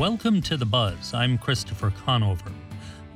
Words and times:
Welcome 0.00 0.40
to 0.44 0.56
The 0.56 0.64
Buzz. 0.64 1.12
I'm 1.12 1.36
Christopher 1.36 1.92
Conover. 2.06 2.50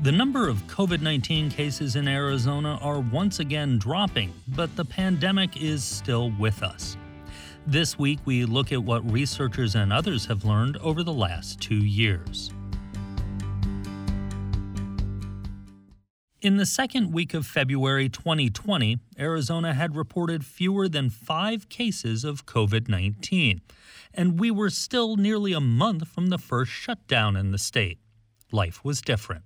The 0.01 0.13
number 0.13 0.51
of 0.51 0.59
COVID 0.67 1.01
19 1.01 1.49
cases 1.49 1.97
in 1.97 2.07
Arizona 2.07 2.79
are 2.83 3.01
once 3.01 3.41
again 3.41 3.79
dropping, 3.79 4.35
but 4.49 4.77
the 4.77 4.85
pandemic 4.85 5.57
is 5.57 5.83
still 5.83 6.31
with 6.39 6.63
us. 6.63 6.99
This 7.67 7.99
week, 7.99 8.19
we 8.27 8.45
look 8.45 8.71
at 8.71 8.85
what 8.85 9.11
researchers 9.11 9.77
and 9.77 9.95
others 9.95 10.27
have 10.27 10.45
learned 10.45 10.77
over 10.77 11.03
the 11.03 11.11
last 11.11 11.59
two 11.59 11.83
years. 11.83 12.53
In 16.45 16.59
the 16.59 16.67
second 16.67 17.11
week 17.11 17.33
of 17.33 17.47
February 17.47 18.11
2020, 18.11 18.99
Arizona 19.19 19.73
had 19.73 19.97
reported 19.97 20.45
fewer 20.45 20.91
than 20.91 21.09
five 21.09 21.71
cases 21.71 22.23
of 22.23 22.45
COVID 22.45 22.87
19, 22.87 23.63
and 24.13 24.39
we 24.39 24.51
were 24.51 24.69
still 24.69 25.17
nearly 25.17 25.55
a 25.55 25.61
month 25.61 26.07
from 26.07 26.27
the 26.27 26.37
first 26.37 26.71
shutdown 26.71 27.35
in 27.35 27.51
the 27.51 27.57
state. 27.57 27.99
Life 28.53 28.85
was 28.85 29.01
different. 29.01 29.45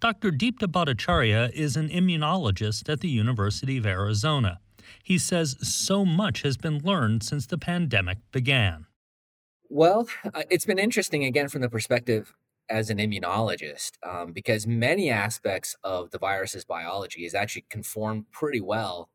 Dr. 0.00 0.30
Deepta 0.30 0.66
Bhattacharya 0.66 1.52
is 1.52 1.76
an 1.76 1.90
immunologist 1.90 2.88
at 2.88 3.00
the 3.00 3.10
University 3.10 3.76
of 3.76 3.84
Arizona. 3.84 4.60
He 5.02 5.18
says 5.18 5.56
so 5.60 6.06
much 6.06 6.40
has 6.40 6.56
been 6.56 6.78
learned 6.78 7.22
since 7.22 7.44
the 7.44 7.58
pandemic 7.58 8.16
began. 8.32 8.86
Well, 9.68 10.08
uh, 10.32 10.44
it's 10.48 10.64
been 10.64 10.78
interesting 10.78 11.22
again 11.22 11.48
from 11.48 11.60
the 11.60 11.68
perspective 11.68 12.34
as 12.70 12.90
an 12.90 12.98
immunologist 12.98 13.92
um, 14.02 14.32
because 14.32 14.66
many 14.66 15.10
aspects 15.10 15.76
of 15.84 16.10
the 16.10 16.18
virus's 16.18 16.64
biology 16.64 17.24
is 17.24 17.34
actually 17.34 17.64
conformed 17.68 18.24
pretty 18.30 18.60
well 18.60 19.10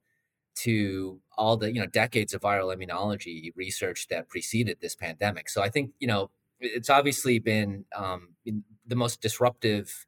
to 0.55 1.20
all 1.38 1.58
the 1.58 1.72
you 1.72 1.80
know 1.80 1.88
decades 1.88 2.34
of 2.34 2.41
viral 2.41 2.75
immunology 2.75 3.52
research 3.55 4.08
that 4.09 4.27
preceded 4.30 4.77
this 4.81 4.95
pandemic. 4.95 5.49
So 5.49 5.62
I 5.62 5.70
think 5.70 5.91
you 5.99 6.08
know 6.08 6.30
it's 6.59 6.89
obviously 6.89 7.39
been 7.39 7.86
um, 7.95 8.30
the 8.45 8.95
most 8.95 9.22
disruptive 9.22 10.05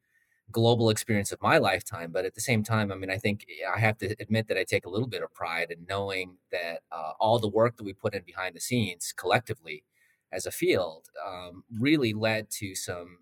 global 0.51 0.89
experience 0.89 1.31
of 1.31 1.41
my 1.41 1.57
lifetime. 1.57 2.11
But 2.11 2.25
at 2.25 2.35
the 2.35 2.41
same 2.41 2.63
time, 2.63 2.91
I 2.91 2.95
mean, 2.95 3.09
I 3.09 3.17
think 3.17 3.45
I 3.73 3.79
have 3.79 3.97
to 3.99 4.15
admit 4.19 4.47
that 4.49 4.57
I 4.57 4.65
take 4.65 4.85
a 4.85 4.89
little 4.89 5.07
bit 5.07 5.23
of 5.23 5.33
pride 5.33 5.71
in 5.71 5.85
knowing 5.87 6.37
that 6.51 6.81
uh, 6.91 7.13
all 7.19 7.39
the 7.39 7.47
work 7.47 7.77
that 7.77 7.83
we 7.83 7.93
put 7.93 8.13
in 8.13 8.23
behind 8.23 8.55
the 8.55 8.59
scenes 8.59 9.13
collectively 9.15 9.83
as 10.31 10.45
a 10.45 10.51
field 10.51 11.07
um, 11.25 11.63
really 11.79 12.13
led 12.13 12.49
to 12.49 12.75
some 12.75 13.19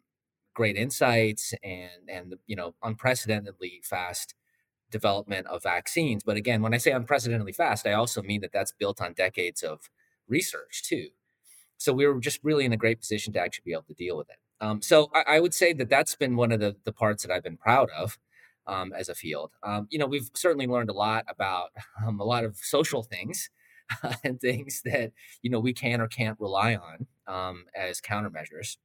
great 0.59 0.75
insights 0.75 1.53
and 1.63 2.09
and 2.09 2.35
you 2.45 2.53
know 2.53 2.75
unprecedentedly 2.83 3.79
fast 3.81 4.35
development 4.91 5.47
of 5.47 5.63
vaccines. 5.63 6.21
But 6.21 6.35
again, 6.35 6.61
when 6.61 6.73
I 6.73 6.77
say 6.77 6.91
unprecedentedly 6.91 7.53
fast, 7.53 7.87
I 7.87 7.93
also 7.93 8.21
mean 8.21 8.41
that 8.41 8.51
that's 8.51 8.73
built 8.73 9.01
on 9.01 9.13
decades 9.13 9.63
of 9.63 9.89
research 10.27 10.83
too. 10.83 11.07
So 11.77 11.93
we 11.93 12.05
were 12.05 12.19
just 12.19 12.41
really 12.43 12.65
in 12.65 12.73
a 12.73 12.77
great 12.77 12.99
position 12.99 13.31
to 13.33 13.39
actually 13.39 13.63
be 13.67 13.71
able 13.71 13.83
to 13.83 13.93
deal 13.93 14.17
with 14.17 14.29
it. 14.29 14.35
Um, 14.59 14.81
so 14.81 15.09
I, 15.15 15.35
I, 15.35 15.39
would 15.39 15.53
say 15.53 15.71
that 15.71 15.89
that's 15.89 16.15
been 16.15 16.35
one 16.35 16.51
of 16.51 16.59
the, 16.59 16.75
the 16.83 16.91
parts 16.91 17.23
that 17.23 17.31
I've 17.31 17.43
been 17.43 17.55
proud 17.55 17.87
of 17.97 18.19
um, 18.67 18.91
as 18.91 19.07
a 19.07 19.15
field. 19.15 19.51
Um, 19.63 19.87
you 19.89 19.97
know, 19.97 20.07
we've 20.07 20.29
certainly 20.33 20.67
learned 20.67 20.89
a 20.89 20.99
lot 21.07 21.23
about 21.29 21.69
um, 22.05 22.19
a 22.19 22.25
lot 22.25 22.43
of 22.43 22.57
social 22.57 23.03
things 23.03 23.49
and 24.25 24.41
things 24.41 24.81
that 24.83 25.13
you 25.41 25.49
know 25.49 25.61
we 25.61 25.71
can 25.71 26.01
or 26.01 26.07
can't 26.07 26.37
rely 26.41 26.75
on 26.75 27.07
um, 27.33 27.65
as 27.73 28.01
countermeasures. 28.01 28.75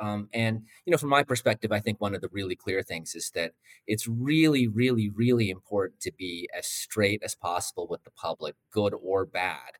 Um, 0.00 0.28
and 0.32 0.62
you 0.84 0.90
know, 0.90 0.96
from 0.96 1.10
my 1.10 1.22
perspective, 1.22 1.72
I 1.72 1.80
think 1.80 2.00
one 2.00 2.14
of 2.14 2.20
the 2.20 2.28
really 2.32 2.56
clear 2.56 2.82
things 2.82 3.14
is 3.14 3.30
that 3.34 3.52
it's 3.86 4.08
really, 4.08 4.66
really, 4.66 5.08
really 5.08 5.50
important 5.50 6.00
to 6.00 6.12
be 6.12 6.48
as 6.56 6.66
straight 6.66 7.22
as 7.22 7.34
possible 7.34 7.86
with 7.88 8.04
the 8.04 8.10
public, 8.10 8.56
good 8.70 8.94
or 8.94 9.24
bad. 9.24 9.78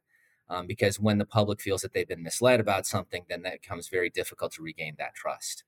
Um, 0.49 0.67
because 0.67 1.01
when 1.01 1.17
the 1.19 1.25
public 1.25 1.61
feels 1.61 1.81
that 1.81 1.95
they've 1.95 2.07
been 2.07 2.23
misled 2.23 2.61
about 2.61 2.87
something, 2.87 3.25
then 3.29 3.43
that 3.43 3.63
becomes 3.63 3.89
very 3.89 4.11
difficult 4.11 4.53
to 4.53 4.63
regain 4.63 4.95
that 4.99 5.15
trust. 5.15 5.65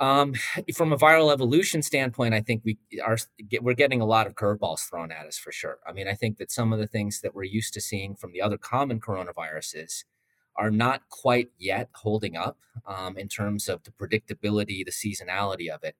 Um, 0.00 0.34
from 0.74 0.92
a 0.92 0.96
viral 0.96 1.32
evolution 1.32 1.82
standpoint, 1.82 2.34
I 2.34 2.40
think 2.40 2.62
we 2.64 2.78
are 3.04 3.18
we're 3.60 3.74
getting 3.74 4.00
a 4.00 4.06
lot 4.06 4.26
of 4.26 4.34
curveballs 4.34 4.88
thrown 4.88 5.12
at 5.12 5.26
us 5.26 5.36
for 5.36 5.52
sure. 5.52 5.78
I 5.86 5.92
mean, 5.92 6.08
I 6.08 6.14
think 6.14 6.38
that 6.38 6.50
some 6.50 6.72
of 6.72 6.78
the 6.78 6.86
things 6.86 7.20
that 7.20 7.34
we're 7.34 7.44
used 7.44 7.74
to 7.74 7.80
seeing 7.80 8.14
from 8.16 8.32
the 8.32 8.40
other 8.40 8.56
common 8.56 9.00
coronaviruses 9.00 10.04
are 10.60 10.70
not 10.70 11.08
quite 11.08 11.48
yet 11.58 11.88
holding 11.94 12.36
up 12.36 12.58
um, 12.86 13.16
in 13.16 13.28
terms 13.28 13.66
of 13.66 13.82
the 13.84 13.90
predictability, 13.90 14.84
the 14.84 14.92
seasonality 14.92 15.70
of 15.70 15.82
it. 15.82 15.96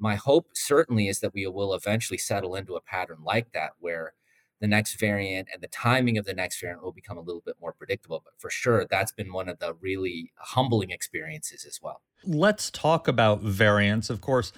My 0.00 0.16
hope 0.16 0.48
certainly 0.52 1.06
is 1.06 1.20
that 1.20 1.32
we 1.32 1.46
will 1.46 1.72
eventually 1.74 2.18
settle 2.18 2.56
into 2.56 2.74
a 2.74 2.80
pattern 2.80 3.18
like 3.24 3.52
that 3.52 3.70
where 3.78 4.14
the 4.60 4.66
next 4.66 4.98
variant 4.98 5.48
and 5.52 5.62
the 5.62 5.68
timing 5.68 6.18
of 6.18 6.24
the 6.24 6.34
next 6.34 6.60
variant 6.60 6.82
will 6.82 6.90
become 6.90 7.18
a 7.18 7.22
little 7.22 7.40
bit 7.46 7.54
more 7.60 7.72
predictable. 7.72 8.20
But 8.24 8.34
for 8.36 8.50
sure, 8.50 8.84
that's 8.84 9.12
been 9.12 9.32
one 9.32 9.48
of 9.48 9.60
the 9.60 9.74
really 9.74 10.32
humbling 10.36 10.90
experiences 10.90 11.64
as 11.64 11.78
well. 11.80 12.02
Let's 12.24 12.68
talk 12.68 13.06
about 13.06 13.42
variants. 13.42 14.10
Of 14.10 14.20
course, 14.20 14.52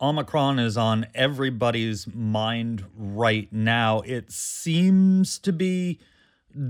Omicron 0.00 0.58
is 0.58 0.76
on 0.76 1.06
everybody's 1.14 2.12
mind 2.12 2.84
right 2.96 3.50
now. 3.52 4.00
It 4.00 4.32
seems 4.32 5.38
to 5.38 5.52
be 5.52 6.00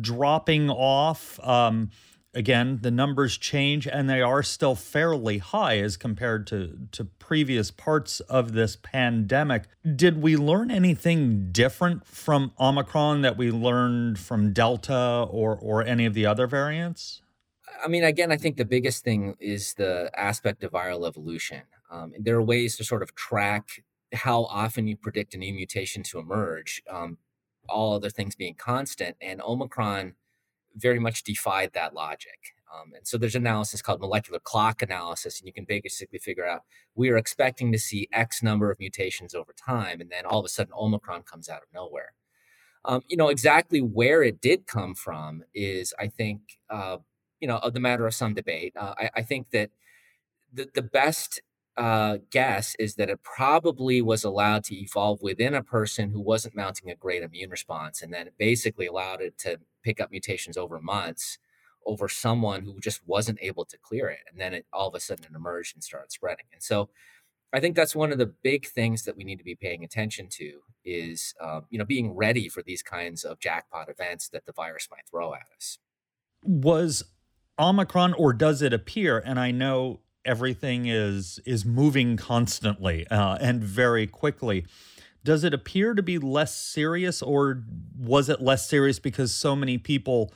dropping 0.00 0.69
off. 0.69 1.41
Um, 1.41 1.91
again, 2.34 2.78
the 2.83 2.91
numbers 2.91 3.37
change 3.37 3.87
and 3.87 4.09
they 4.09 4.21
are 4.21 4.43
still 4.43 4.75
fairly 4.75 5.39
high 5.39 5.78
as 5.78 5.97
compared 5.97 6.47
to, 6.49 6.78
to 6.93 7.05
previous 7.05 7.71
parts 7.71 8.21
of 8.21 8.53
this 8.53 8.77
pandemic. 8.77 9.65
Did 9.97 10.22
we 10.22 10.37
learn 10.37 10.71
anything 10.71 11.50
different 11.53 12.06
from 12.06 12.53
Omicron 12.61 13.22
that 13.22 13.37
we 13.37 13.50
learned 13.50 14.19
from 14.19 14.53
Delta 14.53 15.27
or, 15.31 15.56
or 15.56 15.83
any 15.84 16.06
of 16.06 16.15
the 16.15 16.27
other 16.27 16.47
variants? 16.47 17.22
I 17.84 17.88
mean, 17.88 18.05
again, 18.05 18.33
I 18.33 18.37
think 18.37 18.56
the 18.56 18.65
biggest 18.65 19.05
thing 19.05 19.37
is 19.41 19.75
the 19.75 20.11
aspect 20.15 20.65
of 20.65 20.72
viral 20.72 21.06
evolution. 21.06 21.62
Um, 21.91 22.12
there 22.19 22.37
are 22.37 22.43
ways 22.43 22.77
to 22.77 22.84
sort 22.84 23.03
of 23.03 23.15
track 23.15 23.84
how 24.12 24.44
often 24.44 24.87
you 24.87 24.97
predict 24.97 25.34
a 25.34 25.38
new 25.38 25.53
mutation 25.53 26.03
to 26.03 26.19
emerge, 26.19 26.83
um, 26.91 27.19
all 27.69 27.94
other 27.94 28.11
things 28.11 28.34
being 28.34 28.55
constant. 28.55 29.17
And 29.21 29.41
Omicron 29.43 30.15
very 30.81 30.99
much 30.99 31.22
defied 31.22 31.72
that 31.75 31.94
logic. 31.94 32.55
Um, 32.72 32.93
and 32.94 33.06
so 33.06 33.16
there's 33.16 33.34
analysis 33.34 33.81
called 33.81 34.00
molecular 34.00 34.41
clock 34.41 34.83
analysis, 34.83 35.41
and 35.41 35.47
you 35.47 35.53
can 35.53 35.65
basically 35.65 36.19
figure 36.19 36.47
out 36.47 36.62
we 36.94 37.09
are 37.11 37.16
expecting 37.16 37.72
to 37.72 37.78
see 37.78 38.09
X 38.12 38.43
number 38.43 38.71
of 38.71 38.78
mutations 38.78 39.34
over 39.34 39.53
time, 39.53 40.00
and 40.00 40.11
then 40.11 40.27
all 40.27 40.38
of 40.38 40.44
a 40.44 40.49
sudden 40.49 40.72
Omicron 40.78 41.22
comes 41.22 41.49
out 41.49 41.62
of 41.62 41.69
nowhere. 41.72 42.12
Um, 42.84 43.03
you 43.09 43.17
know 43.17 43.28
exactly 43.28 43.81
where 43.81 44.22
it 44.22 44.41
did 44.41 44.67
come 44.67 44.94
from 44.94 45.44
is, 45.55 45.94
I 45.99 46.09
think, 46.09 46.41
uh, 46.71 46.99
you 47.41 47.49
know, 47.49 47.61
the 47.72 47.81
matter 47.81 48.06
of 48.06 48.15
some 48.15 48.34
debate. 48.34 48.75
Uh, 48.77 48.94
I, 48.99 49.11
I, 49.17 49.22
think 49.22 49.50
that 49.50 49.71
the 50.53 50.69
the 50.75 50.83
best 50.83 51.41
uh, 51.77 52.19
guess 52.31 52.75
is 52.78 52.97
that 52.97 53.11
it 53.11 53.22
probably 53.22 54.03
was 54.03 54.25
allowed 54.25 54.65
to 54.65 54.77
evolve 54.77 55.22
within 55.22 55.55
a 55.55 55.62
person 55.62 56.11
who 56.11 56.21
wasn't 56.21 56.56
mounting 56.56 56.91
a 56.91 56.97
great 56.97 57.22
immune 57.22 57.50
response, 57.50 58.03
and 58.03 58.12
then 58.12 58.27
it 58.27 58.34
basically 58.38 58.87
allowed 58.87 59.21
it 59.21 59.38
to 59.38 59.59
pick 59.83 60.00
up 60.00 60.11
mutations 60.11 60.56
over 60.56 60.81
months 60.81 61.39
over 61.89 62.09
someone 62.09 62.62
who 62.62 62.78
just 62.81 63.00
wasn't 63.06 63.39
able 63.41 63.65
to 63.65 63.78
clear 63.78 64.09
it, 64.09 64.21
and 64.31 64.41
then 64.41 64.53
it 64.53 64.66
all 64.72 64.89
of 64.89 64.94
a 64.94 65.00
sudden 65.00 65.25
it 65.25 65.34
emerged 65.34 65.75
and 65.75 65.83
started 65.83 66.12
spreading. 66.12 66.44
And 66.53 66.62
so, 66.62 66.91
I 67.53 67.61
think 67.61 67.75
that's 67.75 67.97
one 67.97 68.12
of 68.12 68.19
the 68.19 68.27
big 68.27 68.67
things 68.67 69.05
that 69.05 69.17
we 69.17 69.25
need 69.25 69.38
to 69.38 69.44
be 69.44 69.55
paying 69.55 69.83
attention 69.83 70.28
to 70.33 70.61
is, 70.84 71.34
uh, 71.41 71.62
you 71.71 71.78
know, 71.78 71.84
being 71.87 72.15
ready 72.15 72.49
for 72.49 72.62
these 72.62 72.83
kinds 72.83 73.25
of 73.25 73.41
jackpot 73.41 73.88
events 73.88 74.28
that 74.28 74.44
the 74.44 74.53
virus 74.53 74.88
might 74.91 75.09
throw 75.11 75.33
at 75.33 75.47
us. 75.56 75.78
Was 76.43 77.05
Omicron, 77.59 78.12
or 78.12 78.34
does 78.34 78.61
it 78.61 78.75
appear? 78.75 79.22
And 79.25 79.41
I 79.41 79.50
know 79.50 80.00
everything 80.25 80.87
is 80.87 81.41
is 81.47 81.65
moving 81.65 82.17
constantly 82.17 83.06
uh, 83.09 83.38
and 83.41 83.65
very 83.65 84.06
quickly. 84.06 84.67
Does 85.28 85.44
it 85.44 85.53
appear 85.53 85.93
to 85.93 86.03
be 86.03 86.16
less 86.16 86.56
serious, 86.56 87.21
or 87.21 87.62
was 87.99 88.31
it 88.31 88.41
less 88.41 88.66
serious 88.66 88.99
because 88.99 89.31
so 89.31 89.55
many 89.55 89.77
people 89.77 90.33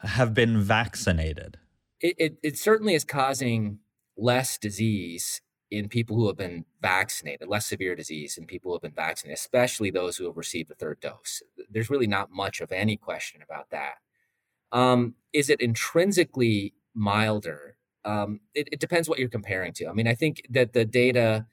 have 0.00 0.34
been 0.34 0.60
vaccinated? 0.60 1.56
It, 1.98 2.14
it, 2.18 2.36
it 2.42 2.58
certainly 2.58 2.92
is 2.92 3.06
causing 3.06 3.78
less 4.18 4.58
disease 4.58 5.40
in 5.70 5.88
people 5.88 6.16
who 6.16 6.26
have 6.26 6.36
been 6.36 6.66
vaccinated, 6.82 7.48
less 7.48 7.64
severe 7.64 7.96
disease 7.96 8.36
in 8.36 8.44
people 8.44 8.70
who 8.70 8.74
have 8.74 8.82
been 8.82 8.92
vaccinated, 8.92 9.38
especially 9.38 9.90
those 9.90 10.18
who 10.18 10.26
have 10.26 10.36
received 10.36 10.70
a 10.70 10.74
third 10.74 11.00
dose. 11.00 11.42
There's 11.70 11.88
really 11.88 12.06
not 12.06 12.30
much 12.30 12.60
of 12.60 12.70
any 12.70 12.98
question 12.98 13.40
about 13.40 13.70
that. 13.70 13.94
Um, 14.72 15.14
is 15.32 15.48
it 15.48 15.62
intrinsically 15.62 16.74
milder? 16.94 17.78
um, 18.04 18.40
it, 18.54 18.68
it, 18.72 18.80
depends 18.80 19.08
what 19.08 19.18
you're 19.18 19.28
comparing 19.28 19.72
to. 19.74 19.86
I 19.86 19.92
mean, 19.92 20.06
I 20.06 20.14
think 20.14 20.42
that 20.50 20.72
the 20.72 20.84
data 20.84 21.46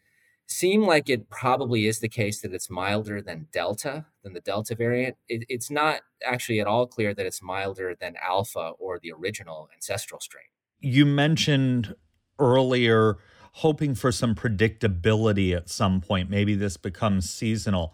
seem 0.51 0.83
like 0.83 1.09
it 1.09 1.30
probably 1.30 1.88
is 1.88 2.00
the 2.00 2.09
case 2.09 2.42
that 2.42 2.53
it's 2.53 2.69
milder 2.69 3.21
than 3.21 3.48
Delta, 3.51 4.06
than 4.24 4.33
the 4.33 4.42
Delta 4.42 4.75
variant. 4.75 5.15
It, 5.27 5.45
it's 5.50 5.71
not 5.71 6.01
actually 6.25 6.59
at 6.59 6.68
all 6.68 6.88
clear 6.88 7.13
that 7.13 7.25
it's 7.25 7.42
milder 7.42 7.95
than 8.00 8.15
Alpha 8.21 8.74
or 8.77 9.00
the 9.00 9.12
original 9.12 9.69
ancestral 9.74 10.19
strain. 10.19 10.45
You 10.80 11.06
mentioned 11.06 11.95
earlier 12.38 13.18
hoping 13.53 13.95
for 13.95 14.12
some 14.12 14.36
predictability 14.36 15.56
at 15.56 15.69
some 15.69 16.01
point. 16.01 16.30
Maybe 16.30 16.56
this 16.56 16.77
becomes 16.77 17.30
seasonal. 17.30 17.94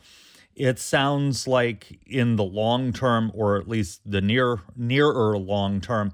It 0.55 0.79
sounds 0.79 1.47
like 1.47 1.99
in 2.05 2.35
the 2.35 2.43
long 2.43 2.91
term, 2.91 3.31
or 3.33 3.57
at 3.57 3.67
least 3.67 4.01
the 4.05 4.21
near 4.21 4.61
nearer 4.75 5.37
long 5.37 5.81
term, 5.81 6.13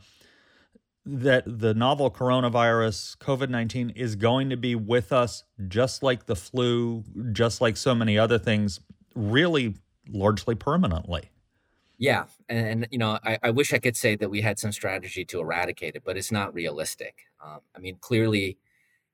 that 1.06 1.44
the 1.46 1.74
novel 1.74 2.10
coronavirus, 2.10 3.18
COVID 3.18 3.50
19, 3.50 3.92
is 3.92 4.16
going 4.16 4.50
to 4.50 4.58
be 4.58 4.76
with 4.76 5.12
us 5.12 5.44
just 5.68 6.02
like 6.02 6.26
the 6.26 6.36
flu, 6.36 7.04
just 7.32 7.62
like 7.62 7.78
so 7.78 7.94
many 7.94 8.18
other 8.18 8.40
things, 8.40 8.80
really 9.16 9.76
largely 10.10 10.56
permanently. 10.56 11.30
Yeah. 11.98 12.26
And, 12.50 12.88
you 12.92 12.98
know, 12.98 13.20
I, 13.24 13.38
I, 13.44 13.50
wish 13.52 13.72
I 13.72 13.78
could 13.78 13.96
say 13.96 14.16
that 14.16 14.30
we 14.30 14.42
had 14.42 14.60
some 14.60 14.72
strategy 14.72 15.24
to 15.26 15.40
eradicate 15.40 15.96
it, 15.96 16.04
but 16.04 16.18
it's 16.18 16.32
not 16.32 16.54
realistic. 16.54 17.26
Um, 17.44 17.60
I 17.76 17.80
mean, 17.80 17.98
clearly 18.02 18.58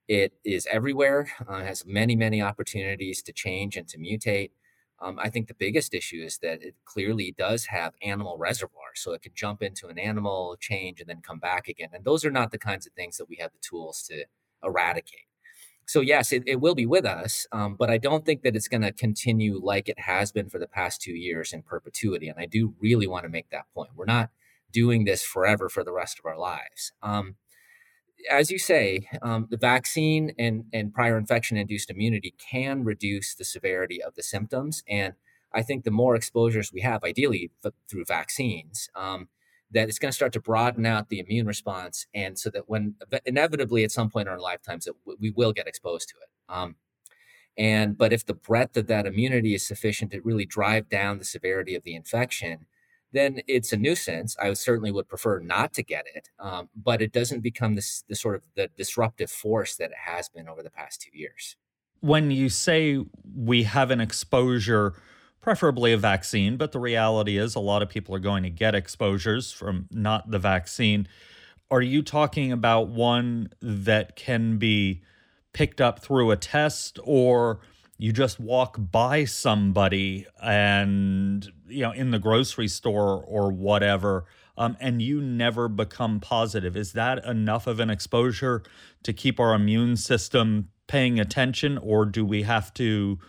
it 0.08 0.34
is 0.44 0.68
everywhere, 0.72 1.30
uh, 1.48 1.60
has 1.60 1.86
many, 1.86 2.16
many 2.16 2.42
opportunities 2.42 3.22
to 3.24 3.34
change 3.34 3.78
and 3.78 3.88
to 3.90 3.98
mutate. 3.98 4.52
Um, 5.02 5.18
I 5.20 5.30
think 5.30 5.48
the 5.48 5.54
biggest 5.54 5.94
issue 5.94 6.22
is 6.24 6.40
that 6.40 6.62
it 6.62 6.76
clearly 6.86 7.34
does 7.38 7.66
have 7.66 7.94
animal 8.02 8.38
reservoirs. 8.38 9.00
So 9.00 9.14
it 9.14 9.22
could 9.22 9.36
jump 9.36 9.62
into 9.62 9.88
an 9.88 9.98
animal, 9.98 10.58
change, 10.60 11.00
and 11.00 11.10
then 11.10 11.22
come 11.22 11.40
back 11.40 11.68
again. 11.68 11.90
And 11.94 12.04
those 12.04 12.26
are 12.26 12.32
not 12.32 12.52
the 12.52 12.58
kinds 12.58 12.86
of 12.86 12.94
things 12.94 13.18
that 13.18 13.30
we 13.30 13.38
have 13.40 13.52
the 13.52 13.60
tools 13.62 14.04
to 14.10 14.26
eradicate. 14.64 15.26
So, 15.86 16.02
yes, 16.02 16.32
it, 16.32 16.44
it 16.46 16.62
will 16.62 16.76
be 16.76 16.86
with 16.86 17.04
us, 17.04 17.48
um, 17.52 17.76
but 17.76 17.90
I 17.90 17.98
don't 17.98 18.24
think 18.24 18.44
that 18.44 18.56
it's 18.56 18.68
going 18.68 18.84
to 18.84 18.92
continue 18.92 19.60
like 19.60 19.90
it 19.90 20.02
has 20.02 20.32
been 20.32 20.48
for 20.48 20.60
the 20.60 20.68
past 20.68 21.02
two 21.02 21.14
years 21.14 21.52
in 21.52 21.64
perpetuity. 21.64 22.28
And 22.28 22.38
I 22.40 22.46
do 22.46 22.76
really 22.80 23.08
want 23.08 23.24
to 23.24 23.30
make 23.30 23.50
that 23.50 23.66
point. 23.74 23.90
We're 23.96 24.06
not 24.06 24.30
doing 24.72 25.06
this 25.06 25.24
forever 25.24 25.68
for 25.68 25.84
the 25.84 25.92
rest 25.92 26.20
of 26.20 26.26
our 26.26 26.38
lives. 26.38 26.94
Um, 27.02 27.38
as 28.30 28.52
you 28.52 28.60
say, 28.60 29.08
um, 29.22 29.48
the 29.50 29.58
vaccine 29.58 30.34
and, 30.38 30.66
and 30.74 30.94
prior 30.94 31.18
infection 31.18 31.58
induced 31.58 31.90
immunity 31.90 32.34
can 32.38 32.84
reduce 32.84 33.36
the 33.36 33.46
severity 33.46 34.02
of 34.02 34.16
the 34.16 34.24
symptoms. 34.24 34.84
And 34.90 35.14
I 35.54 35.62
think 35.62 35.84
the 35.84 35.92
more 35.92 36.16
exposures 36.16 36.72
we 36.74 36.82
have, 36.82 37.04
ideally 37.04 37.52
through 37.90 38.06
vaccines, 38.06 38.90
um, 38.96 39.30
that 39.72 39.88
it's 39.88 40.00
going 40.00 40.12
to 40.12 40.16
start 40.16 40.34
to 40.34 40.42
broaden 40.42 40.86
out 40.86 41.10
the 41.10 41.20
immune 41.20 41.46
response. 41.46 42.08
And 42.14 42.38
so 42.38 42.50
that 42.50 42.68
when 42.68 42.96
inevitably 43.26 43.84
at 43.84 43.92
some 43.92 44.10
point 44.10 44.28
in 44.28 44.34
our 44.34 44.40
lifetimes, 44.40 44.86
that 44.86 44.96
we 45.20 45.32
will 45.32 45.54
get 45.54 45.68
exposed 45.68 46.10
to 46.10 46.16
it. 46.22 46.54
Um, 46.54 46.76
and 47.58 47.98
but 47.98 48.14
if 48.14 48.26
the 48.26 48.34
breadth 48.34 48.78
of 48.78 48.88
that 48.88 49.06
immunity 49.06 49.54
is 49.54 49.68
sufficient 49.68 50.12
to 50.12 50.22
really 50.22 50.46
drive 50.46 50.90
down 50.90 51.20
the 51.20 51.26
severity 51.26 51.76
of 51.76 51.84
the 51.84 51.96
infection, 51.96 52.66
then 53.12 53.42
it's 53.48 53.74
a 53.74 53.78
nuisance. 53.78 54.36
I 54.38 54.54
certainly 54.54 54.92
would 54.92 55.08
prefer 55.08 55.40
not 55.40 55.74
to 55.74 55.84
get 55.84 56.06
it, 56.14 56.30
um, 56.40 56.70
but 56.76 57.02
it 57.02 57.12
doesn't 57.12 57.42
become 57.42 57.76
this 57.76 58.04
the 58.08 58.16
sort 58.16 58.36
of 58.36 58.44
the 58.56 58.70
disruptive 58.78 59.32
force 59.32 59.76
that 59.78 59.92
it 59.92 59.98
has 60.06 60.30
been 60.30 60.48
over 60.48 60.62
the 60.62 60.70
past 60.70 61.02
two 61.02 61.18
years. 61.18 61.56
When 62.02 62.32
you 62.32 62.50
say 62.50 63.04
we 63.36 63.64
have 63.64 63.92
an 63.92 64.00
exposure, 64.00 64.94
preferably 65.42 65.92
a 65.92 65.98
vaccine, 65.98 66.56
but 66.58 66.72
the 66.72 66.80
reality 66.80 67.38
is 67.38 67.56
a 67.56 67.60
lot 67.60 67.82
of 67.82 67.90
people 67.90 68.16
are 68.16 68.20
going 68.20 68.44
to 68.44 68.50
get 68.50 68.76
exposures 68.76 69.52
from 69.52 69.88
not 69.92 70.30
the 70.32 70.40
vaccine. 70.40 71.08
Are 71.72 71.82
you 71.82 72.02
talking 72.02 72.52
about 72.52 72.88
one 72.90 73.50
that 73.62 74.16
can 74.16 74.58
be 74.58 75.02
picked 75.54 75.82
up 75.82 76.00
through 76.00 76.32
a 76.32 76.38
test 76.38 77.00
or? 77.04 77.60
You 78.02 78.14
just 78.14 78.40
walk 78.40 78.78
by 78.80 79.26
somebody 79.26 80.26
and 80.42 81.52
you 81.68 81.82
know 81.82 81.92
in 81.92 82.12
the 82.12 82.18
grocery 82.18 82.70
store 82.70 83.22
or 83.22 83.52
whatever 83.52 84.26
um, 84.58 84.76
and 84.80 85.02
you 85.02 85.22
never 85.22 85.68
become 85.68 86.20
positive. 86.20 86.76
Is 86.76 86.94
that 86.94 87.24
enough 87.26 87.68
of 87.68 87.80
an 87.80 87.90
exposure 87.90 88.64
to 89.04 89.14
keep 89.14 89.40
our 89.40 89.54
immune 89.54 89.96
system 89.96 90.70
paying 90.88 91.20
attention 91.20 91.78
or 91.78 92.06
do 92.06 92.26
we 92.26 92.44
have 92.44 92.74
to 92.76 93.20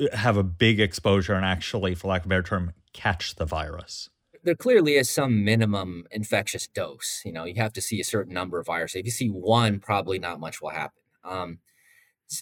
uh, 0.00 0.16
have 0.16 0.36
a 0.36 0.42
big 0.42 0.80
exposure 0.80 1.34
and 1.34 1.44
actually 1.44 1.94
for 1.94 2.08
lack 2.08 2.22
of 2.22 2.26
a 2.26 2.28
better 2.30 2.42
term 2.42 2.72
catch 2.94 3.36
the 3.36 3.44
virus? 3.44 4.08
There 4.42 4.54
clearly 4.54 4.94
is 4.94 5.08
some 5.08 5.44
minimum 5.44 6.06
infectious 6.10 6.66
dose. 6.66 7.20
You 7.26 7.32
know 7.32 7.44
you 7.44 7.56
have 7.56 7.74
to 7.74 7.82
see 7.82 8.00
a 8.00 8.04
certain 8.04 8.32
number 8.32 8.58
of 8.58 8.66
viruses. 8.66 8.96
If 8.96 9.04
you 9.04 9.12
see 9.12 9.28
one 9.28 9.80
probably 9.80 10.18
not 10.18 10.40
much 10.40 10.62
will 10.62 10.70
happen. 10.70 11.02
Um, 11.24 11.58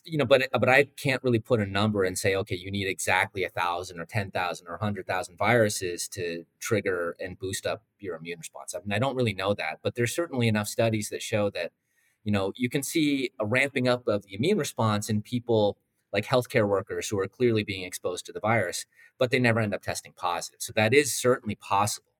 you 0.04 0.16
know, 0.18 0.24
but 0.24 0.48
but 0.52 0.68
I 0.68 0.84
can't 0.96 1.22
really 1.24 1.38
put 1.38 1.60
a 1.60 1.66
number 1.66 2.04
and 2.04 2.16
say, 2.16 2.34
okay, 2.36 2.56
you 2.56 2.70
need 2.70 2.86
exactly 2.86 3.44
a 3.44 3.48
thousand 3.48 4.00
or 4.00 4.06
ten 4.06 4.30
thousand 4.30 4.68
or 4.68 4.78
hundred 4.78 5.06
thousand 5.06 5.36
viruses 5.36 6.08
to 6.08 6.44
trigger 6.60 7.16
and 7.20 7.38
boost 7.38 7.66
up 7.66 7.82
your 7.98 8.16
immune 8.16 8.38
response. 8.38 8.74
I 8.74 8.78
mean, 8.80 8.92
I 8.92 8.98
don't 8.98 9.16
really 9.16 9.34
know 9.34 9.54
that, 9.54 9.80
but 9.82 9.94
there's 9.94 10.14
certainly 10.14 10.48
enough 10.48 10.68
studies 10.68 11.08
that 11.10 11.22
show 11.22 11.50
that, 11.50 11.72
you 12.24 12.32
know, 12.32 12.52
you 12.56 12.68
can 12.68 12.82
see 12.82 13.30
a 13.40 13.46
ramping 13.46 13.88
up 13.88 14.06
of 14.06 14.24
the 14.24 14.34
immune 14.34 14.58
response 14.58 15.08
in 15.10 15.22
people 15.22 15.76
like 16.12 16.26
healthcare 16.26 16.68
workers 16.68 17.08
who 17.08 17.18
are 17.18 17.28
clearly 17.28 17.64
being 17.64 17.84
exposed 17.84 18.26
to 18.26 18.32
the 18.32 18.40
virus, 18.40 18.86
but 19.18 19.30
they 19.30 19.38
never 19.38 19.60
end 19.60 19.74
up 19.74 19.82
testing 19.82 20.12
positive. 20.16 20.60
So 20.60 20.72
that 20.76 20.92
is 20.94 21.14
certainly 21.16 21.54
possible. 21.54 22.12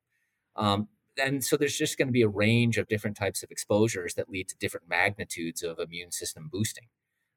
Um, 0.56 0.88
and 1.22 1.44
so 1.44 1.56
there's 1.56 1.76
just 1.76 1.98
going 1.98 2.08
to 2.08 2.12
be 2.12 2.22
a 2.22 2.28
range 2.28 2.78
of 2.78 2.88
different 2.88 3.16
types 3.16 3.42
of 3.42 3.50
exposures 3.50 4.14
that 4.14 4.30
lead 4.30 4.48
to 4.48 4.56
different 4.56 4.88
magnitudes 4.88 5.62
of 5.62 5.78
immune 5.78 6.10
system 6.10 6.48
boosting. 6.50 6.86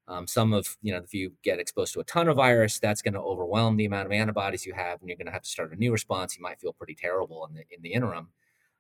Um, 0.08 0.28
some 0.28 0.54
of, 0.54 0.78
you 0.82 0.94
know, 0.94 1.00
if 1.00 1.14
you 1.14 1.34
get 1.44 1.60
exposed 1.60 1.94
to 1.94 2.00
a 2.00 2.04
ton 2.04 2.28
of 2.28 2.38
virus, 2.38 2.80
that's 2.80 3.02
going 3.02 3.16
to 3.16 3.20
overwhelm 3.20 3.76
the 3.76 3.86
amount 3.86 4.06
of 4.06 4.12
antibodies 4.12 4.66
you 4.66 4.74
have, 4.74 5.00
and 5.00 5.10
you're 5.10 5.18
going 5.18 5.26
to 5.26 5.32
have 5.34 5.42
to 5.42 5.50
start 5.50 5.74
a 5.74 5.76
new 5.76 5.92
response. 5.92 6.38
You 6.38 6.44
might 6.44 6.60
feel 6.60 6.74
pretty 6.74 6.96
terrible 6.96 7.46
in 7.48 7.56
the 7.56 7.64
in 7.72 7.82
the 7.82 7.94
interim. 7.94 8.30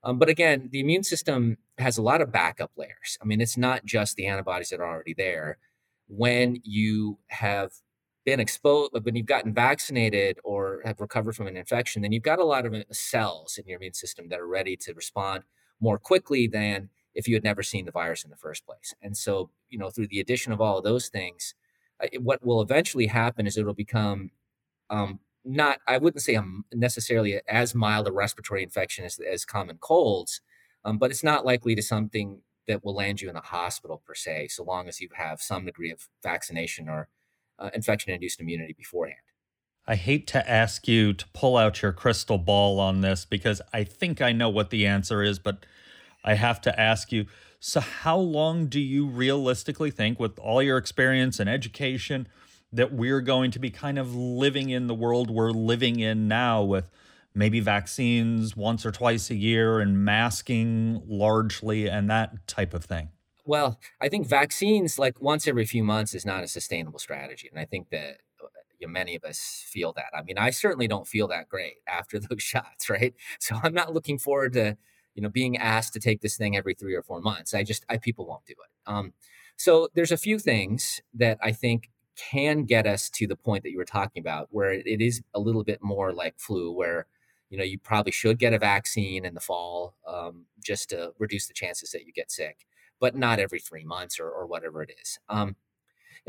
Um, 0.04 0.19
but 0.19 0.30
again, 0.30 0.69
the 0.72 0.80
immune 0.80 1.04
system 1.04 1.57
has 1.80 1.98
a 1.98 2.01
lot 2.04 2.22
of 2.22 2.31
backup 2.31 2.72
layers. 2.77 3.18
I 3.22 3.25
mean, 3.25 3.42
it's 3.42 3.57
not 3.57 3.86
just 3.86 4.16
the 4.16 4.27
antibodies 4.27 4.69
that 4.69 4.80
are 4.80 4.88
already 4.88 5.16
there. 5.16 5.57
When 6.07 6.62
you 6.63 7.18
have 7.27 7.72
been 8.24 8.39
exposed, 8.39 8.92
when 9.01 9.16
you've 9.16 9.25
gotten 9.25 9.54
vaccinated 9.54 10.38
or 10.44 10.81
have 10.86 11.00
recovered 11.00 11.36
from 11.36 11.48
an 11.48 11.57
infection, 11.57 12.04
then 12.04 12.12
you've 12.12 12.22
got 12.24 12.39
a 12.39 12.45
lot 12.45 12.68
of 12.68 12.74
uh, 12.75 12.83
cells 12.92 13.57
in 13.57 13.66
your 13.68 13.77
immune 13.77 13.94
system 13.94 14.30
that 14.30 14.39
are 14.39 14.48
ready 14.48 14.77
to 14.77 14.94
respond 14.94 15.44
more 15.80 15.98
quickly 15.98 16.48
than 16.48 16.89
if 17.15 17.27
you 17.27 17.35
had 17.35 17.44
never 17.44 17.63
seen 17.63 17.85
the 17.85 17.91
virus 17.91 18.23
in 18.23 18.29
the 18.29 18.35
first 18.38 18.65
place. 18.65 18.94
And 19.01 19.15
so, 19.15 19.50
you 19.69 19.79
know, 19.79 19.89
through 19.89 20.07
the 20.07 20.19
addition 20.19 20.51
of 20.53 20.62
all 20.62 20.77
of 20.77 20.83
those 20.83 21.07
things, 21.07 21.56
what 22.19 22.45
will 22.45 22.62
eventually 22.62 23.07
happen 23.07 23.47
is 23.47 23.57
it'll 23.57 23.73
become 23.73 24.31
um, 24.89 25.19
not, 25.45 25.79
I 25.88 25.97
wouldn't 25.97 26.21
say 26.21 26.35
um, 26.35 26.65
necessarily 26.73 27.39
as 27.47 27.73
mild 27.73 28.07
a 28.07 28.12
respiratory 28.12 28.63
infection 28.63 29.06
as, 29.06 29.19
as 29.19 29.45
common 29.45 29.77
colds, 29.79 30.41
um, 30.83 30.97
but 30.97 31.12
it's 31.12 31.23
not 31.23 31.45
likely 31.45 31.75
to 31.75 31.81
something 31.81 32.41
that 32.67 32.83
will 32.83 32.95
land 32.95 33.21
you 33.21 33.29
in 33.29 33.35
the 33.35 33.41
hospital 33.41 34.01
per 34.06 34.15
se, 34.15 34.47
so 34.50 34.63
long 34.63 34.88
as 34.88 35.00
you 35.00 35.09
have 35.15 35.39
some 35.39 35.65
degree 35.65 35.91
of 35.91 36.07
vaccination 36.23 36.89
or 36.89 37.07
uh, 37.59 37.69
infection 37.73 38.12
induced 38.12 38.41
immunity 38.41 38.73
beforehand. 38.73 39.19
I 39.88 39.95
hate 39.95 40.25
to 40.27 40.50
ask 40.50 40.88
you 40.88 41.13
to 41.13 41.27
pull 41.27 41.57
out 41.57 41.83
your 41.83 41.94
crystal 41.94 42.39
ball 42.39 42.79
on 42.79 43.01
this 43.01 43.23
because 43.23 43.62
I 43.71 43.83
think 43.83 44.19
I 44.19 44.31
know 44.31 44.50
what 44.50 44.71
the 44.71 44.88
answer 44.88 45.21
is, 45.21 45.38
but 45.38 45.65
I 46.25 46.33
have 46.33 46.60
to 46.62 46.77
ask 46.80 47.12
you 47.12 47.27
so, 47.60 47.79
how 47.79 48.17
long 48.17 48.67
do 48.67 48.79
you 48.79 49.08
realistically 49.08 49.89
think, 49.89 50.20
with 50.20 50.38
all 50.38 50.62
your 50.62 50.77
experience 50.77 51.39
and 51.39 51.50
education, 51.50 52.27
that 52.72 52.94
we're 52.94 53.22
going 53.22 53.50
to 53.51 53.60
be 53.60 53.72
kind 53.72 53.98
of 53.98 54.13
living 54.13 54.70
in 54.70 54.88
the 54.88 54.94
world 54.94 55.32
we're 55.32 55.51
living 55.51 56.00
in 56.00 56.27
now 56.27 56.62
with 56.62 56.91
maybe 57.34 57.60
vaccines 57.60 58.55
once 58.55 58.86
or 58.86 58.91
twice 58.91 59.29
a 59.29 59.36
year 59.36 59.79
and 59.79 60.03
masking 60.03 61.01
largely 61.08 61.89
and 61.89 62.10
that 62.10 62.48
type 62.48 62.74
of 62.74 62.86
thing? 62.86 63.10
Well, 63.46 63.79
I 64.01 64.10
think 64.10 64.27
vaccines, 64.27 65.00
like 65.00 65.22
once 65.22 65.48
every 65.48 65.65
few 65.65 65.84
months, 65.84 66.13
is 66.13 66.25
not 66.25 66.44
a 66.44 66.48
sustainable 66.48 67.00
strategy. 67.00 67.48
And 67.50 67.60
I 67.60 67.65
think 67.65 67.89
that 67.89 68.17
uh, 68.44 68.88
many 68.88 69.15
of 69.15 69.24
us 69.24 69.65
feel 69.67 69.94
that. 69.94 70.12
I 70.15 70.22
mean, 70.24 70.38
I 70.38 70.50
certainly 70.50 70.88
don't 70.88 71.08
feel 71.08 71.27
that 71.29 71.50
great 71.50 71.75
after 71.88 72.20
those 72.29 72.41
shots, 72.41 72.89
right? 72.89 73.13
So 73.39 73.60
I'm 73.63 73.74
not 73.74 73.94
looking 73.94 74.17
forward 74.17 74.53
to 74.53 74.77
you 75.15 75.22
know 75.22 75.29
being 75.29 75.57
asked 75.57 75.93
to 75.93 76.00
take 76.00 76.22
this 76.22 76.38
thing 76.38 76.55
every 76.55 76.74
three 76.74 76.95
or 76.95 77.01
four 77.01 77.22
months 77.22 77.53
i 77.53 77.63
just 77.63 77.86
i 77.89 77.98
people 77.98 78.25
won't 78.25 78.45
do 78.45 78.53
it. 78.53 78.89
Um, 78.89 79.13
so 79.57 79.89
there's 79.95 80.12
a 80.12 80.17
few 80.17 80.38
things 80.39 81.01
that 81.13 81.38
i 81.41 81.51
think 81.51 81.89
can 82.15 82.63
get 82.63 82.88
us 82.88 83.10
to 83.10 83.27
the 83.27 83.36
point 83.36 83.63
that 83.63 83.72
you 83.72 83.77
were 83.77 83.86
talking 83.86 84.22
about 84.22 84.48
where 84.51 84.72
it 84.72 85.01
is 85.01 85.22
a 85.34 85.39
little 85.39 85.63
bit 85.63 85.81
more 85.81 86.13
like 86.13 86.36
flu 86.38 86.72
where 86.72 87.07
you 87.50 87.57
know 87.57 87.63
you 87.63 87.77
probably 87.77 88.12
should 88.12 88.39
get 88.39 88.53
a 88.53 88.60
vaccine 88.60 89.25
in 89.25 89.34
the 89.34 89.39
fall 89.39 89.95
um, 90.07 90.45
just 90.63 90.89
to 90.89 91.12
reduce 91.19 91.48
the 91.48 91.53
chances 91.53 91.91
that 91.91 92.05
you 92.05 92.13
get 92.13 92.31
sick 92.31 92.65
but 93.00 93.15
not 93.15 93.39
every 93.39 93.60
three 93.60 93.84
months 93.84 94.19
or, 94.19 94.29
or 94.29 94.45
whatever 94.45 94.81
it 94.81 94.91
is. 95.01 95.19
Um, 95.29 95.55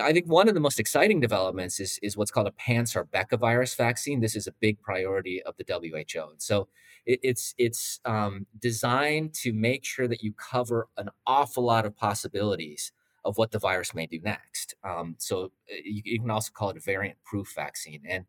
I 0.00 0.12
think 0.12 0.26
one 0.26 0.48
of 0.48 0.54
the 0.54 0.60
most 0.60 0.78
exciting 0.78 1.20
developments 1.20 1.80
is, 1.80 1.98
is 2.02 2.16
what's 2.16 2.30
called 2.30 2.46
a 2.46 2.52
pan-sarbecovirus 2.52 3.76
vaccine. 3.76 4.20
This 4.20 4.36
is 4.36 4.46
a 4.46 4.52
big 4.52 4.80
priority 4.82 5.42
of 5.42 5.54
the 5.56 5.64
WHO. 5.66 6.30
And 6.30 6.42
so 6.42 6.68
it, 7.06 7.20
it's 7.22 7.54
it's 7.56 8.00
um, 8.04 8.46
designed 8.58 9.32
to 9.34 9.52
make 9.52 9.84
sure 9.84 10.06
that 10.08 10.22
you 10.22 10.32
cover 10.32 10.88
an 10.98 11.08
awful 11.26 11.64
lot 11.64 11.86
of 11.86 11.96
possibilities 11.96 12.92
of 13.24 13.38
what 13.38 13.50
the 13.50 13.58
virus 13.58 13.94
may 13.94 14.06
do 14.06 14.20
next. 14.22 14.74
Um, 14.84 15.16
so 15.18 15.44
uh, 15.44 15.76
you, 15.84 16.02
you, 16.04 16.20
can 16.20 16.30
also 16.30 16.50
call 16.52 16.70
it 16.70 16.76
a 16.76 16.80
variant-proof 16.80 17.52
vaccine. 17.54 18.02
And 18.08 18.26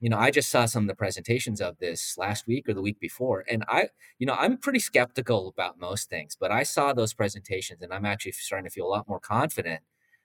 you 0.00 0.10
know, 0.10 0.18
I 0.18 0.30
just 0.30 0.50
saw 0.50 0.66
some 0.66 0.84
of 0.84 0.88
the 0.88 0.94
presentations 0.94 1.60
of 1.60 1.78
this 1.78 2.18
last 2.18 2.46
week 2.46 2.68
or 2.68 2.74
the 2.74 2.82
week 2.82 3.00
before, 3.00 3.44
and 3.48 3.64
I, 3.68 3.88
you 4.18 4.26
know, 4.26 4.34
I'm 4.34 4.58
pretty 4.58 4.80
skeptical 4.80 5.48
about 5.48 5.78
most 5.78 6.10
things, 6.10 6.36
but 6.38 6.50
I 6.50 6.62
saw 6.62 6.92
those 6.92 7.14
presentations, 7.14 7.80
and 7.80 7.92
I'm 7.92 8.04
actually 8.04 8.32
starting 8.32 8.68
to 8.68 8.70
feel 8.70 8.86
a 8.86 8.88
lot 8.88 9.08
more 9.08 9.20
confident 9.20 9.80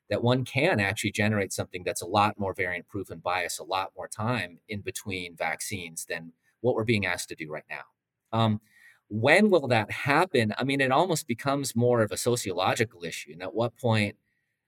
that 0.10 0.24
one 0.24 0.44
can 0.44 0.80
actually 0.80 1.12
generate 1.12 1.54
something 1.54 1.84
that's 1.84 2.02
a 2.02 2.08
lot 2.08 2.40
more 2.40 2.54
variant 2.54 2.88
proof 2.88 3.10
and 3.10 3.22
bias 3.22 3.60
a 3.60 3.64
lot 3.64 3.92
more 3.96 4.08
time 4.08 4.60
in 4.68 4.82
between 4.82 5.36
vaccines 5.36 6.06
than 6.06 6.34
what 6.62 6.76
we're 6.76 6.84
being 6.84 7.06
asked 7.06 7.30
to 7.30 7.36
do 7.36 7.50
right 7.50 7.64
now. 7.70 7.84
Um, 8.32 8.62
when 9.10 9.50
will 9.50 9.68
that 9.68 9.92
happen? 9.92 10.54
I 10.58 10.64
mean, 10.64 10.82
it 10.82 10.92
almost 10.92 11.28
becomes 11.28 11.76
more 11.76 12.02
of 12.02 12.12
a 12.12 12.18
sociological 12.18 13.04
issue. 13.04 13.32
And 13.34 13.42
at 13.42 13.54
what 13.54 13.76
point, 13.78 14.16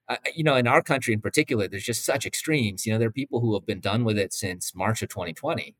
uh, 0.09 0.17
you 0.35 0.43
know, 0.43 0.55
in 0.55 0.67
our 0.67 0.81
country 0.81 1.13
in 1.13 1.21
particular, 1.21 1.67
there's 1.67 1.83
just 1.83 2.05
such 2.05 2.25
extremes. 2.25 2.85
You 2.85 2.93
know, 2.93 2.99
there 2.99 3.07
are 3.07 3.11
people 3.11 3.39
who 3.39 3.53
have 3.53 3.65
been 3.65 3.79
done 3.79 4.03
with 4.03 4.17
it 4.17 4.33
since 4.33 4.75
March 4.75 5.01
of 5.01 5.09
2020. 5.09 5.75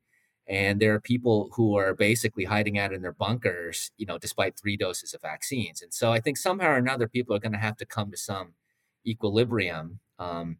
And 0.47 0.79
there 0.79 0.93
are 0.93 0.99
people 0.99 1.49
who 1.53 1.77
are 1.77 1.93
basically 1.93 2.43
hiding 2.43 2.77
out 2.77 2.93
in 2.93 3.01
their 3.01 3.13
bunkers, 3.13 3.91
you 3.97 4.05
know, 4.05 4.17
despite 4.17 4.59
three 4.59 4.75
doses 4.75 5.13
of 5.13 5.21
vaccines. 5.21 5.81
And 5.81 5.93
so 5.93 6.11
I 6.11 6.19
think 6.19 6.37
somehow 6.37 6.71
or 6.71 6.77
another, 6.77 7.07
people 7.07 7.35
are 7.35 7.39
going 7.39 7.53
to 7.53 7.57
have 7.57 7.77
to 7.77 7.85
come 7.85 8.11
to 8.11 8.17
some 8.17 8.53
equilibrium 9.05 9.99
um, 10.19 10.57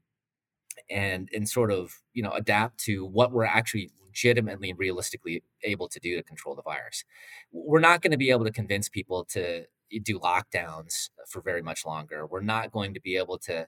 and 0.90 1.30
and 1.34 1.48
sort 1.48 1.72
of 1.72 2.02
you 2.14 2.24
know 2.24 2.32
adapt 2.32 2.80
to 2.80 3.06
what 3.06 3.32
we're 3.32 3.46
actually 3.46 3.92
legitimately 4.06 4.70
and 4.70 4.80
realistically 4.80 5.44
able 5.64 5.88
to 5.88 6.00
do 6.00 6.16
to 6.18 6.24
control 6.24 6.56
the 6.56 6.62
virus. 6.62 7.04
We're 7.52 7.80
not 7.80 8.02
going 8.02 8.12
to 8.12 8.18
be 8.18 8.32
able 8.32 8.46
to 8.46 8.52
convince 8.52 8.90
people 8.90 9.26
to 9.32 9.66
do 10.04 10.20
lockdowns 10.20 11.10
for 11.28 11.42
very 11.42 11.62
much 11.62 11.86
longer. 11.86 12.26
We're 12.26 12.42
not 12.42 12.72
going 12.72 12.94
to 12.94 13.02
be 13.02 13.18
able 13.18 13.38
to 13.40 13.68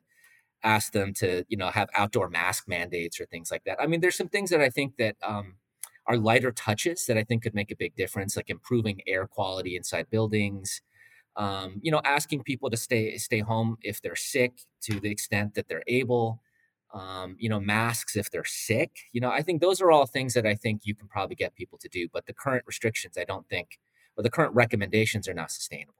ask 0.63 0.93
them 0.93 1.13
to 1.13 1.45
you 1.49 1.57
know 1.57 1.69
have 1.69 1.89
outdoor 1.95 2.29
mask 2.29 2.65
mandates 2.67 3.19
or 3.19 3.25
things 3.25 3.51
like 3.51 3.63
that. 3.65 3.81
I 3.81 3.87
mean, 3.87 4.01
there's 4.01 4.17
some 4.17 4.29
things 4.29 4.49
that 4.49 4.61
I 4.61 4.69
think 4.69 4.97
that 4.97 5.15
um, 5.23 5.55
are 6.07 6.17
lighter 6.17 6.51
touches 6.51 7.05
that 7.05 7.17
I 7.17 7.23
think 7.23 7.43
could 7.43 7.55
make 7.55 7.71
a 7.71 7.75
big 7.75 7.95
difference, 7.95 8.35
like 8.35 8.49
improving 8.49 9.01
air 9.07 9.27
quality 9.27 9.75
inside 9.75 10.09
buildings. 10.09 10.81
Um, 11.35 11.79
you 11.81 11.91
know, 11.91 12.01
asking 12.05 12.43
people 12.43 12.69
to 12.69 12.77
stay 12.77 13.17
stay 13.17 13.39
home 13.39 13.77
if 13.81 14.01
they're 14.01 14.15
sick 14.15 14.53
to 14.83 14.99
the 14.99 15.09
extent 15.09 15.55
that 15.55 15.67
they're 15.67 15.83
able 15.87 16.41
um, 16.93 17.35
you 17.39 17.49
know, 17.49 17.59
masks 17.59 18.15
if 18.15 18.29
they're 18.29 18.45
sick. 18.45 18.91
You 19.11 19.21
know, 19.21 19.31
I 19.31 19.41
think 19.41 19.61
those 19.61 19.81
are 19.81 19.91
all 19.91 20.05
things 20.05 20.33
that 20.35 20.45
I 20.45 20.55
think 20.55 20.81
you 20.85 20.93
can 20.95 21.07
probably 21.07 21.35
get 21.35 21.55
people 21.55 21.77
to 21.79 21.89
do. 21.89 22.07
But 22.11 22.27
the 22.27 22.33
current 22.33 22.63
restrictions, 22.67 23.17
I 23.17 23.23
don't 23.23 23.47
think, 23.49 23.79
or 24.15 24.23
the 24.23 24.29
current 24.29 24.53
recommendations 24.53 25.27
are 25.27 25.33
not 25.33 25.51
sustainable. 25.51 25.95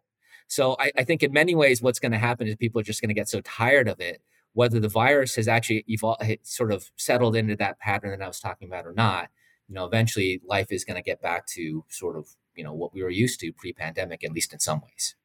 So 0.48 0.76
I, 0.80 0.92
I 0.98 1.04
think 1.04 1.24
in 1.24 1.34
many 1.34 1.56
ways, 1.56 1.82
what's 1.82 2.00
going 2.00 2.12
to 2.12 2.18
happen 2.18 2.48
is 2.48 2.56
people 2.56 2.80
are 2.80 2.84
just 2.84 3.02
going 3.02 3.10
to 3.10 3.16
get 3.16 3.30
so 3.30 3.42
tired 3.42 3.88
of 3.88 4.00
it, 4.00 4.22
whether 4.54 4.80
the 4.80 4.90
virus 4.90 5.36
has 5.36 5.48
actually 5.48 5.84
evolved, 5.88 6.22
sort 6.44 6.72
of 6.72 6.92
settled 6.96 7.36
into 7.36 7.56
that 7.56 7.80
pattern 7.80 8.12
that 8.12 8.24
I 8.24 8.28
was 8.28 8.40
talking 8.40 8.68
about 8.68 8.86
or 8.86 8.94
not. 8.94 9.30
You 9.68 9.76
know, 9.76 9.86
eventually 9.86 10.42
life 10.46 10.72
is 10.72 10.84
going 10.86 10.98
to 10.98 11.02
get 11.02 11.22
back 11.22 11.48
to 11.48 11.86
sort 11.90 12.18
of, 12.18 12.28
you 12.56 12.64
know, 12.64 12.74
what 12.74 12.94
we 12.94 13.02
were 13.02 13.10
used 13.10 13.40
to 13.40 13.52
pre-pandemic, 13.52 14.24
at 14.24 14.34
least 14.34 14.54
in 14.54 14.60
some 14.60 14.82
ways. 14.82 15.16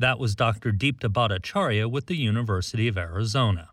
That 0.00 0.18
was 0.18 0.34
Dr. 0.34 0.72
Deepta 0.72 1.10
Bhattacharya 1.10 1.90
with 1.90 2.06
the 2.06 2.16
University 2.16 2.88
of 2.88 2.96
Arizona. 2.96 3.68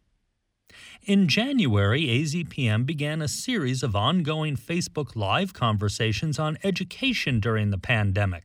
In 1.04 1.30
January, 1.30 2.02
AZPM 2.02 2.86
began 2.86 3.22
a 3.22 3.30
series 3.30 3.82
of 3.82 3.96
ongoing 3.96 4.58
Facebook 4.58 5.16
Live 5.16 5.54
conversations 5.54 6.38
on 6.38 6.58
education 6.66 7.40
during 7.40 7.70
the 7.70 7.78
pandemic. 7.78 8.44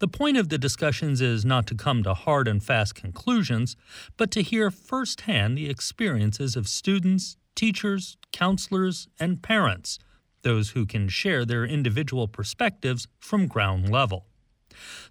The 0.00 0.08
point 0.08 0.36
of 0.36 0.48
the 0.48 0.58
discussions 0.58 1.20
is 1.20 1.44
not 1.44 1.68
to 1.68 1.76
come 1.76 2.02
to 2.02 2.14
hard 2.14 2.48
and 2.48 2.60
fast 2.60 2.96
conclusions, 2.96 3.76
but 4.16 4.32
to 4.32 4.42
hear 4.42 4.72
firsthand 4.72 5.56
the 5.56 5.70
experiences 5.70 6.56
of 6.56 6.66
students, 6.66 7.36
teachers, 7.54 8.16
counselors, 8.32 9.06
and 9.20 9.40
parents, 9.40 10.00
those 10.42 10.70
who 10.70 10.84
can 10.84 11.08
share 11.08 11.44
their 11.44 11.64
individual 11.64 12.26
perspectives 12.26 13.06
from 13.20 13.46
ground 13.46 13.88
level. 13.88 14.26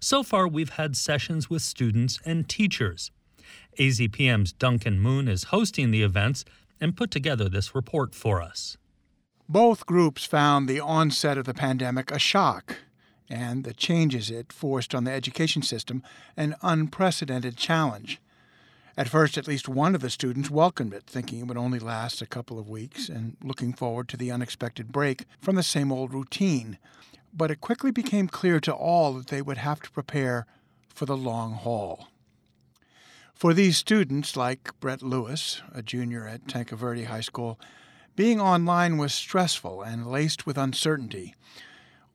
So 0.00 0.22
far, 0.22 0.46
we've 0.48 0.70
had 0.70 0.96
sessions 0.96 1.50
with 1.50 1.62
students 1.62 2.18
and 2.24 2.48
teachers. 2.48 3.10
AZPM's 3.78 4.52
Duncan 4.52 5.00
Moon 5.00 5.28
is 5.28 5.44
hosting 5.44 5.90
the 5.90 6.02
events 6.02 6.44
and 6.80 6.96
put 6.96 7.10
together 7.10 7.48
this 7.48 7.74
report 7.74 8.14
for 8.14 8.42
us. 8.42 8.76
Both 9.48 9.86
groups 9.86 10.24
found 10.24 10.68
the 10.68 10.80
onset 10.80 11.36
of 11.36 11.44
the 11.44 11.54
pandemic 11.54 12.10
a 12.10 12.18
shock 12.18 12.78
and 13.28 13.64
the 13.64 13.74
changes 13.74 14.30
it 14.30 14.52
forced 14.52 14.94
on 14.94 15.04
the 15.04 15.12
education 15.12 15.62
system 15.62 16.02
an 16.36 16.54
unprecedented 16.62 17.56
challenge. 17.56 18.20
At 18.96 19.08
first, 19.08 19.36
at 19.36 19.48
least 19.48 19.68
one 19.68 19.94
of 19.94 20.00
the 20.02 20.10
students 20.10 20.50
welcomed 20.50 20.94
it, 20.94 21.04
thinking 21.04 21.40
it 21.40 21.46
would 21.46 21.56
only 21.56 21.80
last 21.80 22.22
a 22.22 22.26
couple 22.26 22.60
of 22.60 22.68
weeks 22.68 23.08
and 23.08 23.36
looking 23.42 23.72
forward 23.72 24.08
to 24.10 24.16
the 24.16 24.30
unexpected 24.30 24.92
break 24.92 25.24
from 25.40 25.56
the 25.56 25.64
same 25.64 25.90
old 25.90 26.14
routine. 26.14 26.78
But 27.36 27.50
it 27.50 27.60
quickly 27.60 27.90
became 27.90 28.28
clear 28.28 28.60
to 28.60 28.72
all 28.72 29.12
that 29.14 29.26
they 29.26 29.42
would 29.42 29.58
have 29.58 29.80
to 29.82 29.90
prepare 29.90 30.46
for 30.88 31.04
the 31.04 31.16
long 31.16 31.54
haul. 31.54 32.08
For 33.34 33.52
these 33.52 33.76
students, 33.76 34.36
like 34.36 34.70
Brett 34.78 35.02
Lewis, 35.02 35.60
a 35.74 35.82
junior 35.82 36.26
at 36.26 36.46
Tanque 36.46 36.70
Verde 36.70 37.04
High 37.04 37.20
School, 37.20 37.58
being 38.14 38.40
online 38.40 38.96
was 38.96 39.12
stressful 39.12 39.82
and 39.82 40.06
laced 40.06 40.46
with 40.46 40.56
uncertainty. 40.56 41.34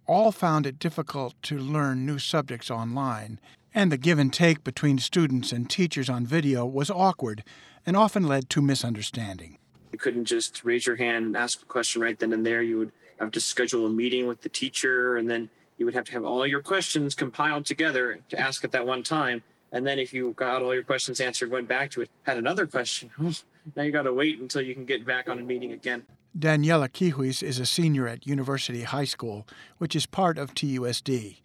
All 0.07 0.31
found 0.31 0.65
it 0.65 0.79
difficult 0.79 1.35
to 1.43 1.59
learn 1.59 2.05
new 2.05 2.17
subjects 2.17 2.71
online, 2.71 3.41
and 3.75 3.91
the 3.91 3.97
give 3.97 4.17
and 4.17 4.31
take 4.31 4.63
between 4.63 4.97
students 4.97 5.51
and 5.51 5.69
teachers 5.69 6.09
on 6.09 6.25
video 6.25 6.65
was 6.65 6.89
awkward 6.89 7.43
and 7.85 7.97
often 7.97 8.23
led 8.23 8.49
to 8.51 8.61
misunderstanding. 8.61 9.57
You 9.91 9.99
couldn't 9.99 10.25
just 10.25 10.63
raise 10.63 10.87
your 10.87 10.95
hand 10.95 11.25
and 11.25 11.37
ask 11.37 11.61
a 11.61 11.65
question 11.65 12.01
right 12.01 12.17
then 12.17 12.31
and 12.31 12.45
there. 12.45 12.61
You 12.61 12.77
would 12.77 12.91
have 13.19 13.31
to 13.31 13.41
schedule 13.41 13.85
a 13.85 13.89
meeting 13.89 14.27
with 14.27 14.41
the 14.41 14.49
teacher, 14.49 15.17
and 15.17 15.29
then 15.29 15.49
you 15.77 15.85
would 15.85 15.95
have 15.95 16.05
to 16.05 16.11
have 16.13 16.25
all 16.25 16.45
your 16.45 16.61
questions 16.61 17.15
compiled 17.15 17.65
together 17.65 18.19
to 18.29 18.39
ask 18.39 18.63
at 18.63 18.71
that 18.71 18.85
one 18.85 19.03
time. 19.03 19.43
And 19.71 19.85
then 19.85 19.99
if 19.99 20.13
you 20.13 20.33
got 20.33 20.61
all 20.61 20.73
your 20.73 20.83
questions 20.83 21.19
answered, 21.19 21.51
went 21.51 21.67
back 21.67 21.91
to 21.91 22.01
it, 22.01 22.09
had 22.23 22.37
another 22.37 22.65
question, 22.65 23.11
now 23.75 23.83
you 23.83 23.91
got 23.91 24.03
to 24.03 24.13
wait 24.13 24.39
until 24.39 24.61
you 24.61 24.73
can 24.73 24.85
get 24.85 25.05
back 25.05 25.29
on 25.29 25.39
a 25.39 25.43
meeting 25.43 25.71
again. 25.73 26.03
Daniela 26.37 26.89
Quijuis 26.89 27.41
is 27.41 27.59
a 27.59 27.65
senior 27.65 28.07
at 28.07 28.27
University 28.27 28.83
High 28.83 29.05
School, 29.05 29.47
which 29.77 29.95
is 29.95 30.05
part 30.05 30.37
of 30.37 30.53
TUSD. 30.53 31.37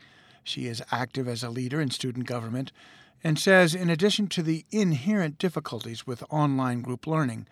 She 0.43 0.67
is 0.67 0.83
active 0.93 1.27
as 1.27 1.43
a 1.43 1.51
leader 1.51 1.81
in 1.81 1.91
student 1.91 2.27
government 2.27 2.71
and 3.23 3.39
says, 3.39 3.75
in 3.75 3.89
addition 3.89 4.27
to 4.29 4.43
the 4.43 4.67
inherent 4.71 5.39
difficulties 5.39 6.07
with 6.07 6.23
online 6.31 6.83
group 6.83 7.07
learning, 7.07 7.47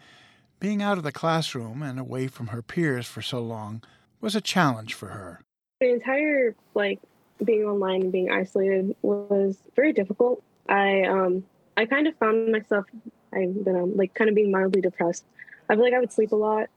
being 0.61 0.83
out 0.83 0.99
of 0.99 1.05
the 1.05 1.13
classroom 1.13 1.83
and 1.83 1.99
away 1.99 2.29
from 2.29 2.49
her 2.49 2.61
peers 2.61 3.07
for 3.07 3.23
so 3.23 3.41
long 3.41 3.83
was 4.23 4.35
a 4.35 4.41
challenge 4.41 4.95
for 4.95 5.09
her. 5.09 5.41
The 5.81 5.91
entire 5.91 6.55
like 6.75 7.01
being 7.45 7.65
online 7.65 8.03
and 8.03 8.13
being 8.13 8.31
isolated 8.31 8.95
was 9.03 9.59
very 9.77 9.93
difficult. 9.93 10.43
I 10.69 11.03
um 11.03 11.45
I 11.77 11.85
kind 11.87 12.07
of 12.07 12.17
found 12.17 12.53
myself 12.53 12.87
I've 13.35 13.65
been 13.65 13.77
um, 13.77 13.97
like 13.97 14.15
kind 14.15 14.31
of 14.31 14.37
being 14.37 14.51
mildly 14.51 14.81
depressed. 14.81 15.25
I 15.69 15.75
feel 15.75 15.85
like 15.85 15.95
I 15.95 16.01
would 16.01 16.13
sleep 16.13 16.33
a 16.33 16.37
lot. 16.37 16.69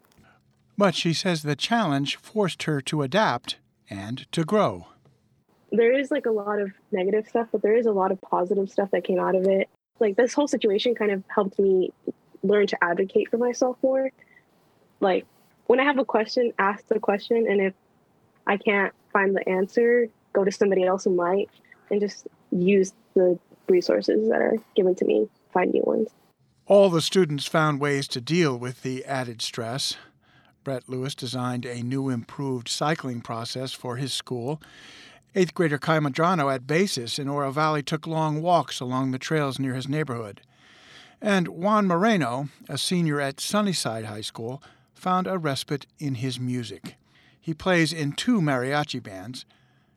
But 0.78 0.96
she 0.96 1.14
says 1.14 1.44
the 1.44 1.56
challenge 1.56 2.18
forced 2.18 2.64
her 2.64 2.82
to 2.82 3.02
adapt 3.02 3.58
and 3.90 4.30
to 4.32 4.44
grow. 4.44 4.88
There 5.72 5.98
is 5.98 6.12
like 6.12 6.26
a 6.26 6.32
lot 6.32 6.60
of 6.60 6.72
negative 6.92 7.28
stuff, 7.28 7.48
but 7.52 7.62
there 7.62 7.76
is 7.76 7.86
a 7.86 7.92
lot 7.92 8.12
of 8.12 8.20
positive 8.22 8.70
stuff 8.70 8.92
that 8.92 9.04
came 9.04 9.20
out 9.20 9.36
of 9.36 9.46
it. 9.46 9.70
Like 10.00 10.16
this 10.16 10.34
whole 10.34 10.48
situation 10.48 10.96
kind 10.96 11.12
of 11.12 11.24
helped 11.28 11.60
me 11.60 11.92
learn 12.44 12.68
to 12.68 12.84
advocate 12.84 13.30
for 13.30 13.38
myself 13.38 13.78
more. 13.82 14.12
Like 15.00 15.26
when 15.68 15.80
I 15.80 15.84
have 15.84 15.98
a 15.98 16.06
question, 16.06 16.54
ask 16.60 16.88
the 16.88 17.00
question, 17.00 17.46
and 17.50 17.62
if 17.62 17.74
I 18.48 18.58
can't 18.58 18.94
find 19.12 19.36
the 19.36 19.48
answer, 19.48 20.08
go 20.34 20.44
to 20.44 20.52
somebody 20.52 20.84
else 20.84 21.06
who 21.06 21.16
might, 21.16 21.50
and 21.90 22.00
just 22.00 22.28
use 22.52 22.94
the 23.16 23.40
resources 23.68 24.30
that 24.30 24.42
are 24.42 24.56
given 24.76 24.96
to 24.96 25.06
me, 25.06 25.28
find 25.54 25.74
new 25.74 25.84
ones. 25.84 26.10
All 26.68 26.90
the 26.90 27.02
students 27.02 27.46
found 27.46 27.80
ways 27.80 28.08
to 28.10 28.22
deal 28.22 28.58
with 28.58 28.82
the 28.82 29.06
added 29.06 29.42
stress. 29.42 29.98
Brett 30.64 30.90
Lewis 30.90 31.14
designed 31.14 31.66
a 31.66 31.84
new 31.84 32.10
improved 32.10 32.68
cycling 32.68 33.22
process 33.22 33.72
for 33.72 33.98
his 33.98 34.14
school. 34.14 34.62
Eighth 35.36 35.54
grader 35.54 35.78
Kai 35.78 36.00
Madrano 36.00 36.54
at 36.54 36.66
Basis 36.66 37.20
in 37.20 37.28
Oro 37.28 37.52
Valley 37.52 37.84
took 37.84 38.08
long 38.08 38.42
walks 38.42 38.80
along 38.80 39.12
the 39.12 39.20
trails 39.20 39.60
near 39.60 39.76
his 39.76 39.88
neighborhood. 39.88 40.42
And 41.22 41.50
Juan 41.50 41.88
Moreno, 41.88 42.50
a 42.68 42.78
senior 42.78 43.22
at 43.22 43.40
Sunnyside 43.40 44.06
High 44.06 44.22
School, 44.22 44.62
found 44.96 45.28
a 45.28 45.38
respite 45.38 45.86
in 46.00 46.16
his 46.16 46.40
music. 46.40 46.96
He 47.40 47.54
plays 47.54 47.94
in 47.94 48.14
two 48.14 48.42
mariachi 48.42 49.04
bands 49.04 49.46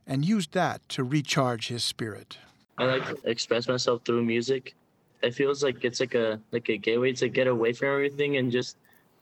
and 0.06 0.24
used 0.24 0.52
that 0.52 0.86
to 0.90 1.04
recharge 1.04 1.68
his 1.68 1.84
spirit. 1.84 2.38
I 2.76 2.84
like 2.84 3.06
to 3.06 3.30
express 3.30 3.68
myself 3.68 4.02
through 4.04 4.24
music. 4.24 4.74
It 5.22 5.34
feels 5.34 5.62
like 5.62 5.84
it's 5.84 6.00
like 6.00 6.14
a 6.14 6.40
like 6.52 6.68
a 6.68 6.76
gateway 6.76 7.12
to 7.14 7.28
get 7.28 7.46
away 7.46 7.72
from 7.72 7.88
everything 7.88 8.36
and 8.36 8.52
just 8.52 8.76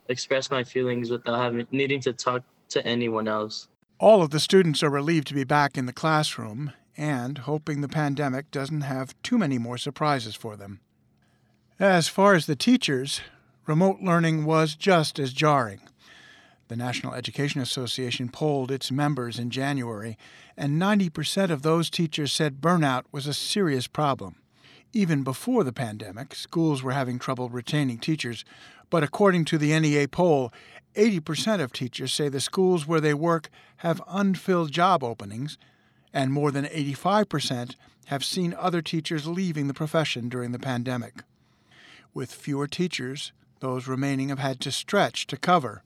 express 0.08 0.50
my 0.50 0.62
feelings 0.62 1.10
without 1.10 1.38
having 1.38 1.66
needing 1.70 2.00
to 2.00 2.12
talk 2.12 2.42
to 2.70 2.86
anyone 2.86 3.28
else. 3.28 3.68
All 3.98 4.22
of 4.22 4.30
the 4.30 4.40
students 4.40 4.82
are 4.82 4.90
relieved 4.90 5.26
to 5.28 5.34
be 5.34 5.44
back 5.44 5.78
in 5.78 5.86
the 5.86 5.92
classroom 5.92 6.72
and 6.96 7.38
hoping 7.38 7.80
the 7.80 7.88
pandemic 7.88 8.50
doesn't 8.50 8.82
have 8.82 9.14
too 9.22 9.38
many 9.38 9.58
more 9.58 9.78
surprises 9.78 10.34
for 10.34 10.56
them. 10.56 10.80
As 11.78 12.08
far 12.08 12.34
as 12.34 12.46
the 12.46 12.56
teachers, 12.56 13.20
remote 13.66 13.98
learning 14.00 14.44
was 14.44 14.74
just 14.74 15.18
as 15.18 15.32
jarring. 15.32 15.80
The 16.68 16.76
National 16.76 17.14
Education 17.14 17.60
Association 17.60 18.28
polled 18.28 18.70
its 18.70 18.90
members 18.90 19.38
in 19.38 19.50
January, 19.50 20.18
and 20.56 20.80
90% 20.80 21.50
of 21.50 21.62
those 21.62 21.90
teachers 21.90 22.32
said 22.32 22.60
burnout 22.60 23.04
was 23.12 23.26
a 23.26 23.34
serious 23.34 23.86
problem. 23.86 24.36
Even 24.92 25.22
before 25.22 25.62
the 25.62 25.72
pandemic, 25.72 26.34
schools 26.34 26.82
were 26.82 26.92
having 26.92 27.18
trouble 27.18 27.48
retaining 27.48 27.98
teachers, 27.98 28.44
but 28.90 29.02
according 29.02 29.44
to 29.44 29.58
the 29.58 29.78
NEA 29.78 30.08
poll, 30.08 30.52
80% 30.94 31.60
of 31.60 31.72
teachers 31.72 32.12
say 32.12 32.28
the 32.28 32.40
schools 32.40 32.86
where 32.86 33.00
they 33.00 33.14
work 33.14 33.48
have 33.78 34.02
unfilled 34.08 34.72
job 34.72 35.04
openings, 35.04 35.58
and 36.12 36.32
more 36.32 36.50
than 36.50 36.64
85% 36.64 37.74
have 38.06 38.24
seen 38.24 38.54
other 38.58 38.80
teachers 38.80 39.26
leaving 39.26 39.68
the 39.68 39.74
profession 39.74 40.28
during 40.28 40.52
the 40.52 40.58
pandemic. 40.58 41.14
With 42.14 42.32
fewer 42.32 42.66
teachers, 42.66 43.32
those 43.60 43.88
remaining 43.88 44.28
have 44.28 44.38
had 44.38 44.60
to 44.60 44.70
stretch 44.70 45.26
to 45.28 45.36
cover. 45.36 45.82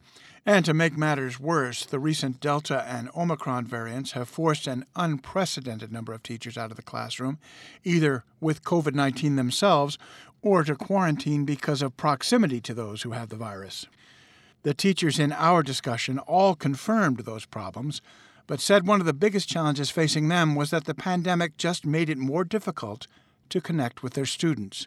And 0.47 0.65
to 0.65 0.73
make 0.73 0.97
matters 0.97 1.39
worse, 1.39 1.85
the 1.85 1.99
recent 1.99 2.41
Delta 2.41 2.83
and 2.89 3.11
Omicron 3.15 3.67
variants 3.67 4.13
have 4.13 4.29
forced 4.29 4.67
an 4.67 4.87
unprecedented 4.97 5.93
number 5.93 6.15
of 6.15 6.23
teachers 6.23 6.57
out 6.57 6.71
of 6.71 6.77
the 6.77 6.83
classroom, 6.83 7.39
either 7.85 8.25
with 8.41 8.65
COVID 8.65 8.95
19 8.95 9.37
themselves 9.37 9.99
or 10.43 10.65
to 10.65 10.75
quarantine 10.75 11.45
because 11.45 11.83
of 11.83 11.97
proximity 11.97 12.61
to 12.63 12.75
those 12.75 13.03
who 13.03 13.11
have 13.13 13.29
the 13.29 13.37
virus. 13.37 13.87
The 14.63 14.75
teachers 14.75 15.19
in 15.19 15.33
our 15.33 15.63
discussion 15.63 16.19
all 16.19 16.55
confirmed 16.55 17.21
those 17.21 17.47
problems, 17.47 18.01
but 18.47 18.61
said 18.61 18.87
one 18.87 19.01
of 19.01 19.07
the 19.07 19.13
biggest 19.13 19.49
challenges 19.49 19.91
facing 19.91 20.29
them 20.29 20.55
was 20.55 20.71
that 20.71 20.85
the 20.85 20.95
pandemic 20.95 21.57
just 21.57 21.87
made 21.87 22.11
it 22.11 22.19
more 22.19 22.45
difficult 22.45 23.07
to 23.51 23.61
connect 23.61 24.03
with 24.03 24.15
their 24.15 24.27
students. 24.27 24.87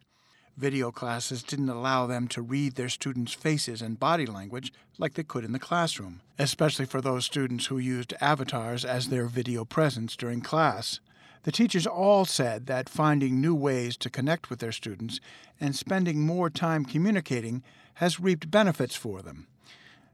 Video 0.55 0.91
classes 0.91 1.41
didn't 1.41 1.69
allow 1.69 2.05
them 2.05 2.27
to 2.27 2.41
read 2.41 2.75
their 2.75 2.89
students' 2.89 3.33
faces 3.33 3.81
and 3.81 3.99
body 3.99 4.27
language 4.27 4.71
like 4.99 5.15
they 5.15 5.23
could 5.23 5.43
in 5.43 5.51
the 5.51 5.57
classroom, 5.57 6.21
especially 6.37 6.85
for 6.85 7.01
those 7.01 7.25
students 7.25 7.65
who 7.65 7.79
used 7.79 8.13
avatars 8.21 8.85
as 8.85 9.07
their 9.07 9.25
video 9.25 9.65
presence 9.65 10.15
during 10.15 10.41
class. 10.41 10.99
The 11.41 11.51
teachers 11.51 11.87
all 11.87 12.23
said 12.23 12.67
that 12.67 12.87
finding 12.87 13.41
new 13.41 13.55
ways 13.55 13.97
to 13.97 14.11
connect 14.11 14.51
with 14.51 14.59
their 14.59 14.71
students 14.71 15.19
and 15.59 15.75
spending 15.75 16.21
more 16.21 16.51
time 16.51 16.85
communicating 16.85 17.63
has 17.95 18.19
reaped 18.19 18.51
benefits 18.51 18.95
for 18.95 19.23
them. 19.23 19.47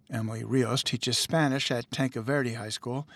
Emily 0.09 0.45
Rios 0.45 0.83
teaches 0.83 1.17
Spanish 1.17 1.69
at 1.69 1.91
Tanque 1.91 2.15
Verde 2.15 2.53
High 2.53 2.69
School. 2.69 3.07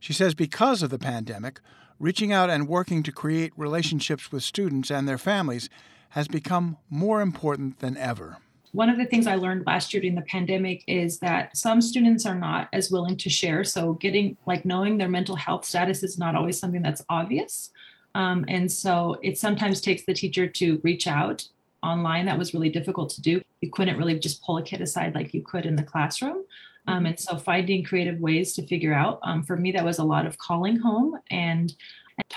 She 0.00 0.14
says 0.14 0.34
because 0.34 0.82
of 0.82 0.88
the 0.88 0.98
pandemic, 0.98 1.60
reaching 1.98 2.32
out 2.32 2.48
and 2.48 2.66
working 2.66 3.02
to 3.02 3.12
create 3.12 3.52
relationships 3.54 4.32
with 4.32 4.42
students 4.42 4.90
and 4.90 5.06
their 5.06 5.18
families 5.18 5.68
has 6.10 6.28
become 6.28 6.76
more 6.88 7.20
important 7.20 7.78
than 7.78 7.96
ever. 7.96 8.38
One 8.72 8.88
of 8.88 8.98
the 8.98 9.04
things 9.04 9.26
I 9.26 9.34
learned 9.34 9.66
last 9.66 9.92
year 9.92 10.00
during 10.00 10.14
the 10.14 10.22
pandemic 10.22 10.84
is 10.86 11.18
that 11.18 11.56
some 11.56 11.80
students 11.80 12.24
are 12.24 12.36
not 12.36 12.68
as 12.72 12.90
willing 12.90 13.16
to 13.16 13.30
share. 13.30 13.64
So, 13.64 13.94
getting 13.94 14.36
like 14.46 14.64
knowing 14.64 14.96
their 14.96 15.08
mental 15.08 15.34
health 15.34 15.64
status 15.64 16.04
is 16.04 16.18
not 16.18 16.36
always 16.36 16.58
something 16.58 16.82
that's 16.82 17.02
obvious. 17.08 17.70
Um, 18.14 18.44
and 18.48 18.70
so, 18.70 19.16
it 19.22 19.38
sometimes 19.38 19.80
takes 19.80 20.04
the 20.04 20.14
teacher 20.14 20.46
to 20.46 20.80
reach 20.84 21.08
out 21.08 21.48
online. 21.82 22.26
That 22.26 22.38
was 22.38 22.54
really 22.54 22.70
difficult 22.70 23.10
to 23.10 23.20
do. 23.20 23.42
You 23.60 23.70
couldn't 23.70 23.98
really 23.98 24.18
just 24.18 24.42
pull 24.44 24.58
a 24.58 24.62
kid 24.62 24.80
aside 24.80 25.16
like 25.16 25.34
you 25.34 25.42
could 25.42 25.66
in 25.66 25.74
the 25.74 25.82
classroom. 25.82 26.44
Um, 26.86 27.06
and 27.06 27.18
so, 27.18 27.36
finding 27.36 27.82
creative 27.82 28.20
ways 28.20 28.54
to 28.54 28.66
figure 28.66 28.94
out 28.94 29.18
um, 29.24 29.42
for 29.42 29.56
me, 29.56 29.72
that 29.72 29.84
was 29.84 29.98
a 29.98 30.04
lot 30.04 30.26
of 30.26 30.38
calling 30.38 30.76
home 30.76 31.18
and 31.30 31.74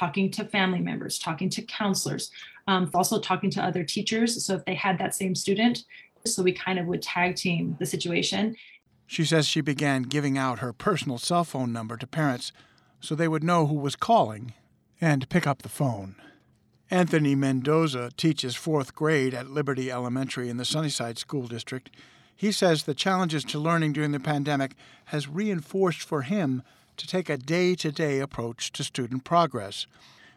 talking 0.04 0.30
to 0.30 0.44
family 0.44 0.82
members, 0.82 1.18
talking 1.18 1.50
to 1.50 1.62
counselors, 1.62 2.30
um, 2.68 2.92
also 2.94 3.22
talking 3.22 3.50
to 3.50 3.64
other 3.64 3.86
teachers. 3.86 4.46
So 4.46 4.56
if 4.56 4.66
they 4.66 4.76
had 4.76 4.98
that 4.98 5.16
same 5.16 5.34
student, 5.34 5.86
so 6.26 6.44
we 6.44 6.52
kind 6.52 6.78
of 6.78 6.88
would 6.88 7.02
tag 7.02 7.38
team 7.38 7.78
the 7.80 7.86
situation. 7.86 8.58
She 9.08 9.24
says 9.24 9.48
she 9.48 9.62
began 9.62 10.04
giving 10.04 10.38
out 10.38 10.60
her 10.60 10.74
personal 10.74 11.18
cell 11.18 11.46
phone 11.46 11.72
number 11.72 11.96
to 11.96 12.06
parents 12.06 12.52
so 13.00 13.16
they 13.16 13.30
would 13.30 13.44
know 13.44 13.68
who 13.68 13.76
was 13.76 13.96
calling 13.96 14.54
and 15.00 15.30
pick 15.30 15.48
up 15.48 15.62
the 15.62 15.70
phone. 15.70 16.16
Anthony 16.92 17.34
Mendoza 17.34 18.12
teaches 18.18 18.56
fourth 18.56 18.94
grade 18.94 19.34
at 19.34 19.50
Liberty 19.50 19.90
Elementary 19.90 20.50
in 20.50 20.58
the 20.58 20.66
Sunnyside 20.66 21.18
School 21.18 21.48
District. 21.48 21.90
He 22.36 22.52
says 22.52 22.84
the 22.84 22.94
challenges 22.94 23.46
to 23.46 23.60
learning 23.60 23.94
during 23.94 24.12
the 24.12 24.20
pandemic 24.20 24.76
has 25.06 25.30
reinforced 25.30 26.02
for 26.02 26.24
him 26.24 26.62
to 26.98 27.08
take 27.08 27.30
a 27.30 27.38
day 27.38 27.76
to 27.76 27.92
day 27.92 28.20
approach 28.20 28.72
to 28.74 28.84
student 28.84 29.24
progress. 29.24 29.88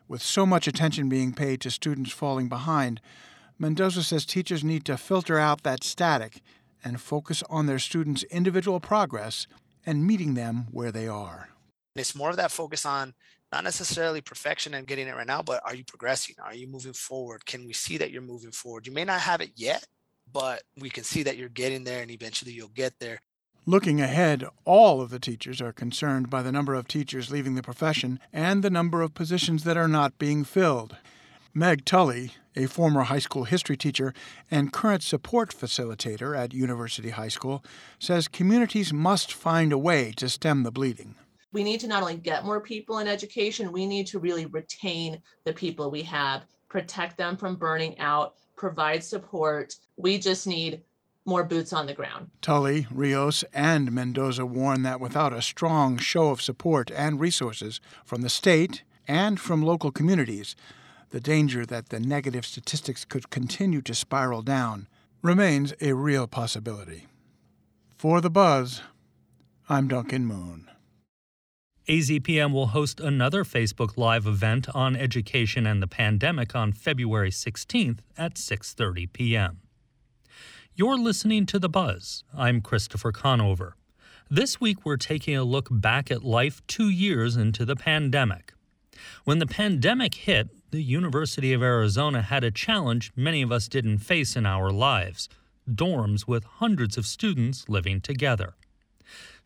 With 0.08 0.22
so 0.22 0.46
much 0.46 0.68
attention 0.68 1.08
being 1.08 1.32
paid 1.32 1.60
to 1.62 1.70
students 1.70 2.12
falling 2.12 2.48
behind, 2.48 3.00
Mendoza 3.58 4.02
says 4.02 4.24
teachers 4.24 4.62
need 4.62 4.84
to 4.84 4.96
filter 4.96 5.38
out 5.38 5.62
that 5.62 5.82
static 5.82 6.42
and 6.84 7.00
focus 7.00 7.42
on 7.48 7.66
their 7.66 7.78
students' 7.78 8.22
individual 8.24 8.80
progress 8.80 9.46
and 9.84 10.06
meeting 10.06 10.34
them 10.34 10.66
where 10.70 10.92
they 10.92 11.08
are. 11.08 11.48
It's 11.94 12.14
more 12.14 12.30
of 12.30 12.36
that 12.36 12.52
focus 12.52 12.84
on 12.84 13.14
not 13.52 13.64
necessarily 13.64 14.20
perfection 14.20 14.74
and 14.74 14.86
getting 14.86 15.08
it 15.08 15.16
right 15.16 15.26
now, 15.26 15.42
but 15.42 15.62
are 15.64 15.74
you 15.74 15.84
progressing? 15.84 16.34
Are 16.42 16.54
you 16.54 16.66
moving 16.66 16.92
forward? 16.92 17.46
Can 17.46 17.66
we 17.66 17.72
see 17.72 17.96
that 17.96 18.10
you're 18.10 18.22
moving 18.22 18.50
forward? 18.50 18.86
You 18.86 18.92
may 18.92 19.04
not 19.04 19.20
have 19.20 19.40
it 19.40 19.52
yet, 19.56 19.84
but 20.32 20.62
we 20.78 20.90
can 20.90 21.04
see 21.04 21.22
that 21.22 21.36
you're 21.36 21.48
getting 21.48 21.84
there 21.84 22.02
and 22.02 22.10
eventually 22.10 22.52
you'll 22.52 22.68
get 22.68 22.94
there. 22.98 23.20
Looking 23.68 24.00
ahead, 24.00 24.44
all 24.64 25.00
of 25.00 25.10
the 25.10 25.18
teachers 25.18 25.60
are 25.60 25.72
concerned 25.72 26.30
by 26.30 26.40
the 26.40 26.52
number 26.52 26.76
of 26.76 26.86
teachers 26.86 27.32
leaving 27.32 27.56
the 27.56 27.64
profession 27.64 28.20
and 28.32 28.62
the 28.62 28.70
number 28.70 29.02
of 29.02 29.12
positions 29.12 29.64
that 29.64 29.76
are 29.76 29.88
not 29.88 30.20
being 30.20 30.44
filled. 30.44 30.94
Meg 31.52 31.84
Tully, 31.84 32.30
a 32.54 32.66
former 32.66 33.02
high 33.02 33.18
school 33.18 33.42
history 33.42 33.76
teacher 33.76 34.14
and 34.52 34.72
current 34.72 35.02
support 35.02 35.50
facilitator 35.50 36.38
at 36.38 36.54
University 36.54 37.10
High 37.10 37.26
School, 37.26 37.64
says 37.98 38.28
communities 38.28 38.92
must 38.92 39.32
find 39.32 39.72
a 39.72 39.78
way 39.78 40.12
to 40.16 40.28
stem 40.28 40.62
the 40.62 40.70
bleeding. 40.70 41.16
We 41.50 41.64
need 41.64 41.80
to 41.80 41.88
not 41.88 42.02
only 42.02 42.18
get 42.18 42.44
more 42.44 42.60
people 42.60 43.00
in 43.00 43.08
education, 43.08 43.72
we 43.72 43.84
need 43.84 44.06
to 44.08 44.20
really 44.20 44.46
retain 44.46 45.20
the 45.42 45.52
people 45.52 45.90
we 45.90 46.02
have, 46.02 46.44
protect 46.68 47.18
them 47.18 47.36
from 47.36 47.56
burning 47.56 47.98
out, 47.98 48.34
provide 48.56 49.02
support. 49.02 49.74
We 49.96 50.18
just 50.18 50.46
need 50.46 50.82
more 51.26 51.44
boots 51.44 51.72
on 51.72 51.86
the 51.86 51.94
ground. 51.94 52.30
Tully, 52.40 52.86
Rios, 52.90 53.44
and 53.52 53.92
Mendoza 53.92 54.46
warn 54.46 54.82
that 54.82 55.00
without 55.00 55.32
a 55.32 55.42
strong 55.42 55.98
show 55.98 56.30
of 56.30 56.40
support 56.40 56.90
and 56.90 57.20
resources 57.20 57.80
from 58.04 58.22
the 58.22 58.28
state 58.28 58.82
and 59.08 59.38
from 59.38 59.62
local 59.62 59.90
communities, 59.90 60.56
the 61.10 61.20
danger 61.20 61.64
that 61.66 61.88
the 61.88 62.00
negative 62.00 62.44
statistics 62.44 63.04
could 63.04 63.30
continue 63.30 63.80
to 63.82 63.94
spiral 63.94 64.42
down 64.42 64.88
remains 65.22 65.74
a 65.80 65.92
real 65.92 66.26
possibility. 66.26 67.06
For 67.96 68.20
The 68.20 68.30
Buzz, 68.30 68.82
I'm 69.68 69.88
Duncan 69.88 70.26
Moon. 70.26 70.70
AZPM 71.88 72.52
will 72.52 72.68
host 72.68 72.98
another 72.98 73.44
Facebook 73.44 73.96
Live 73.96 74.26
event 74.26 74.66
on 74.74 74.96
education 74.96 75.66
and 75.66 75.80
the 75.80 75.86
pandemic 75.86 76.56
on 76.56 76.72
February 76.72 77.30
16th 77.30 78.00
at 78.18 78.34
6:30 78.34 79.12
p.m. 79.12 79.60
You're 80.78 80.98
listening 80.98 81.46
to 81.46 81.58
The 81.58 81.70
Buzz. 81.70 82.22
I'm 82.36 82.60
Christopher 82.60 83.10
Conover. 83.10 83.76
This 84.28 84.60
week, 84.60 84.84
we're 84.84 84.98
taking 84.98 85.34
a 85.34 85.42
look 85.42 85.68
back 85.70 86.10
at 86.10 86.22
life 86.22 86.60
two 86.66 86.90
years 86.90 87.34
into 87.34 87.64
the 87.64 87.76
pandemic. 87.76 88.52
When 89.24 89.38
the 89.38 89.46
pandemic 89.46 90.12
hit, 90.12 90.50
the 90.72 90.82
University 90.82 91.54
of 91.54 91.62
Arizona 91.62 92.20
had 92.20 92.44
a 92.44 92.50
challenge 92.50 93.10
many 93.16 93.40
of 93.40 93.50
us 93.50 93.68
didn't 93.68 94.00
face 94.00 94.36
in 94.36 94.44
our 94.44 94.70
lives 94.70 95.30
dorms 95.66 96.28
with 96.28 96.44
hundreds 96.44 96.98
of 96.98 97.06
students 97.06 97.70
living 97.70 98.02
together. 98.02 98.54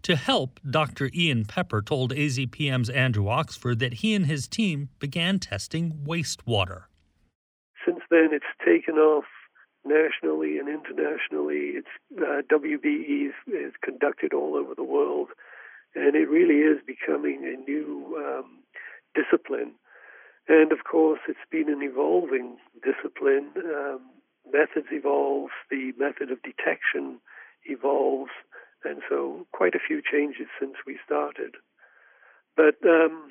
To 0.02 0.16
help, 0.16 0.58
Dr. 0.68 1.12
Ian 1.14 1.44
Pepper 1.44 1.80
told 1.80 2.12
AZPM's 2.12 2.90
Andrew 2.90 3.28
Oxford 3.28 3.78
that 3.78 3.94
he 4.02 4.16
and 4.16 4.26
his 4.26 4.48
team 4.48 4.88
began 4.98 5.38
testing 5.38 5.92
wastewater. 6.04 6.86
Since 7.86 8.00
then, 8.10 8.30
it's 8.32 8.44
taken 8.66 8.96
off 8.96 9.26
nationally 9.84 10.58
and 10.58 10.68
internationally. 10.68 11.78
It's 11.78 11.94
uh, 12.18 12.42
WBE 12.52 13.28
is, 13.48 13.72
conducted 13.82 14.32
all 14.32 14.54
over 14.54 14.74
the 14.74 14.84
world, 14.84 15.28
and 15.94 16.14
it 16.14 16.28
really 16.28 16.60
is 16.60 16.80
becoming 16.86 17.44
a 17.44 17.70
new 17.70 18.16
um, 18.18 18.58
discipline. 19.14 19.72
And 20.48 20.72
of 20.72 20.78
course, 20.90 21.20
it's 21.28 21.38
been 21.50 21.68
an 21.68 21.82
evolving 21.82 22.56
discipline. 22.82 23.50
Um, 23.56 24.00
methods 24.50 24.88
evolve, 24.90 25.50
the 25.70 25.92
method 25.98 26.30
of 26.30 26.42
detection 26.42 27.20
evolves, 27.64 28.32
and 28.84 29.02
so 29.08 29.46
quite 29.52 29.74
a 29.74 29.86
few 29.86 30.00
changes 30.02 30.46
since 30.58 30.74
we 30.86 30.98
started. 31.04 31.56
But 32.56 32.76
um, 32.84 33.30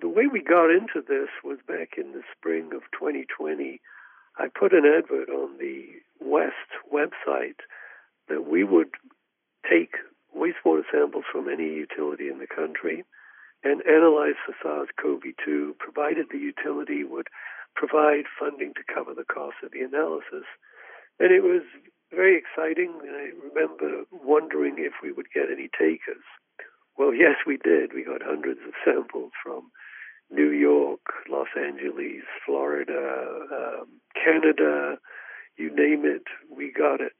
the 0.00 0.08
way 0.08 0.26
we 0.26 0.42
got 0.42 0.70
into 0.70 1.02
this 1.06 1.28
was 1.42 1.58
back 1.66 1.94
in 1.96 2.12
the 2.12 2.22
spring 2.36 2.70
of 2.74 2.82
2020 2.92 3.80
I 4.38 4.48
put 4.48 4.72
an 4.72 4.84
advert 4.84 5.28
on 5.28 5.58
the 5.58 5.86
West 6.20 6.70
website 6.92 7.60
that 8.28 8.48
we 8.48 8.64
would 8.64 8.90
take 9.68 9.94
wastewater 10.36 10.82
samples 10.90 11.24
from 11.30 11.48
any 11.48 11.64
utility 11.74 12.28
in 12.28 12.38
the 12.38 12.46
country 12.46 13.04
and 13.62 13.80
analyze 13.86 14.36
for 14.44 14.54
SARS-CoV-2, 14.62 15.78
provided 15.78 16.26
the 16.30 16.38
utility 16.38 17.04
would 17.04 17.28
provide 17.74 18.24
funding 18.38 18.74
to 18.74 18.92
cover 18.92 19.14
the 19.14 19.24
cost 19.24 19.56
of 19.62 19.72
the 19.72 19.80
analysis. 19.80 20.44
And 21.18 21.32
it 21.32 21.42
was 21.42 21.62
very 22.12 22.36
exciting. 22.36 22.92
I 23.02 23.30
remember 23.48 24.04
wondering 24.12 24.76
if 24.78 24.92
we 25.02 25.12
would 25.12 25.30
get 25.32 25.50
any 25.50 25.70
takers. 25.72 26.24
Well, 26.98 27.14
yes, 27.14 27.36
we 27.46 27.56
did. 27.56 27.94
We 27.94 28.04
got 28.04 28.22
hundreds 28.22 28.60
of 28.66 28.74
samples 28.84 29.32
from 29.42 29.70
New 30.30 30.50
York, 30.50 31.00
Los 31.28 31.48
Angeles, 31.56 32.24
Florida, 32.44 33.46
um, 33.52 33.86
Canada, 34.14 34.96
you 35.56 35.68
name 35.74 36.04
it, 36.04 36.24
we 36.50 36.72
got 36.72 37.00
it. 37.00 37.16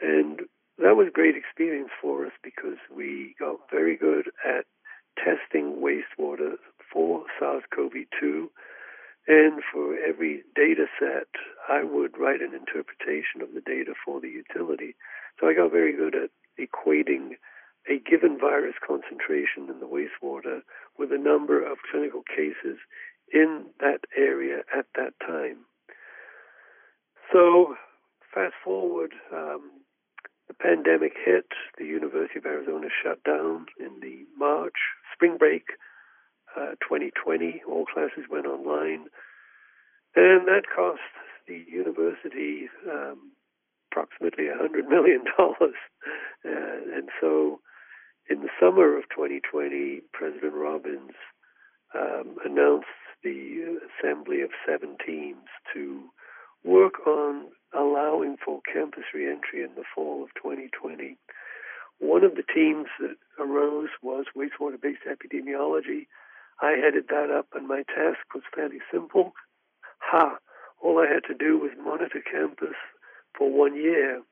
And 0.00 0.40
that 0.78 0.96
was 0.96 1.08
a 1.08 1.12
great 1.12 1.36
experience 1.36 1.90
for 2.00 2.26
us 2.26 2.32
because 2.42 2.78
we 2.94 3.34
got 3.38 3.70
very 3.70 3.96
good 3.96 4.30
at 4.44 4.64
testing 5.16 5.80
wastewater 5.80 6.54
for 6.92 7.24
SARS 7.38 7.62
CoV 7.74 7.92
2. 8.20 8.50
And 9.26 9.62
for 9.72 9.96
every 9.96 10.42
data 10.54 10.86
set, 10.98 11.28
I 11.68 11.82
would 11.82 12.18
write 12.18 12.42
an 12.42 12.54
interpretation 12.54 13.40
of 13.40 13.54
the 13.54 13.62
data 13.62 13.94
for 14.04 14.20
the 14.20 14.28
utility. 14.28 14.96
So 15.40 15.48
I 15.48 15.54
got 15.54 15.70
very 15.70 15.96
good 15.96 16.14
at 16.14 16.30
equating 16.58 17.36
a 17.88 17.98
given 17.98 18.38
virus 18.38 18.74
concentration 18.86 19.68
in 19.68 19.80
the 19.80 19.86
wastewater 19.86 20.60
with 20.98 21.12
a 21.12 21.18
number 21.18 21.62
of 21.64 21.78
clinical 21.90 22.22
cases 22.22 22.78
in 23.32 23.66
that 23.80 24.00
area 24.16 24.58
at 24.76 24.86
that 24.96 25.12
time. 25.20 25.58
So, 27.32 27.74
fast 28.32 28.54
forward, 28.64 29.12
um, 29.32 29.70
the 30.48 30.54
pandemic 30.54 31.12
hit, 31.24 31.46
the 31.78 31.86
University 31.86 32.38
of 32.38 32.46
Arizona 32.46 32.88
shut 33.02 33.22
down 33.24 33.66
in 33.78 34.00
the 34.00 34.24
March 34.38 34.76
spring 35.14 35.36
break 35.38 35.64
uh, 36.56 36.76
2020. 36.82 37.62
All 37.68 37.86
classes 37.86 38.24
went 38.30 38.46
online. 38.46 39.06
And 40.16 40.46
that 40.46 40.64
cost 40.74 41.00
the 41.48 41.64
university 41.68 42.68
um, 42.90 43.32
approximately 43.90 44.44
$100 44.44 44.88
million. 44.88 45.24
uh, 45.38 45.68
and 46.44 47.08
so 47.20 47.60
in 48.28 48.40
the 48.40 48.48
summer 48.60 48.96
of 48.96 49.04
2020, 49.10 50.00
President 50.12 50.54
Robbins 50.54 51.12
um, 51.94 52.36
announced 52.44 52.86
the 53.22 53.78
assembly 53.88 54.42
of 54.42 54.50
seven 54.66 54.96
teams 55.04 55.46
to 55.72 56.02
work 56.64 57.06
on 57.06 57.46
allowing 57.76 58.36
for 58.42 58.60
campus 58.70 59.04
reentry 59.14 59.62
in 59.62 59.74
the 59.76 59.84
fall 59.94 60.22
of 60.22 60.30
2020. 60.36 61.16
One 61.98 62.24
of 62.24 62.34
the 62.34 62.42
teams 62.42 62.86
that 63.00 63.16
arose 63.38 63.90
was 64.02 64.26
wastewater 64.36 64.80
based 64.80 65.02
epidemiology. 65.08 66.06
I 66.60 66.72
headed 66.72 67.08
that 67.08 67.30
up, 67.30 67.48
and 67.54 67.68
my 67.68 67.82
task 67.82 68.20
was 68.34 68.42
fairly 68.54 68.80
simple. 68.92 69.32
Ha! 69.98 70.38
All 70.82 70.98
I 70.98 71.12
had 71.12 71.24
to 71.28 71.34
do 71.34 71.58
was 71.58 71.70
monitor 71.82 72.22
campus 72.30 72.76
for 73.36 73.50
one 73.50 73.76
year. 73.76 74.22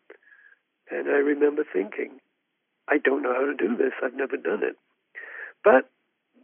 And 0.91 1.09
I 1.09 1.19
remember 1.19 1.65
thinking, 1.71 2.21
I 2.89 2.99
don't 2.99 3.23
know 3.23 3.35
how 3.35 3.47
to 3.47 3.55
do 3.55 3.77
this. 3.77 3.93
I've 4.03 4.15
never 4.15 4.37
done 4.37 4.63
it. 4.63 4.77
But 5.65 5.91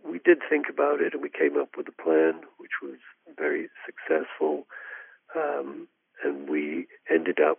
we 0.04 0.20
did 0.24 0.38
think 0.48 0.66
about 0.70 1.00
it 1.00 1.12
and 1.12 1.22
we 1.22 1.30
came 1.30 1.60
up 1.60 1.70
with 1.76 1.88
a 1.88 2.02
plan 2.02 2.42
which 2.58 2.80
was 2.82 2.98
very 3.36 3.68
successful. 3.84 4.66
Um, 5.36 5.88
and 6.24 6.48
we 6.48 6.86
ended 7.10 7.38
up 7.40 7.58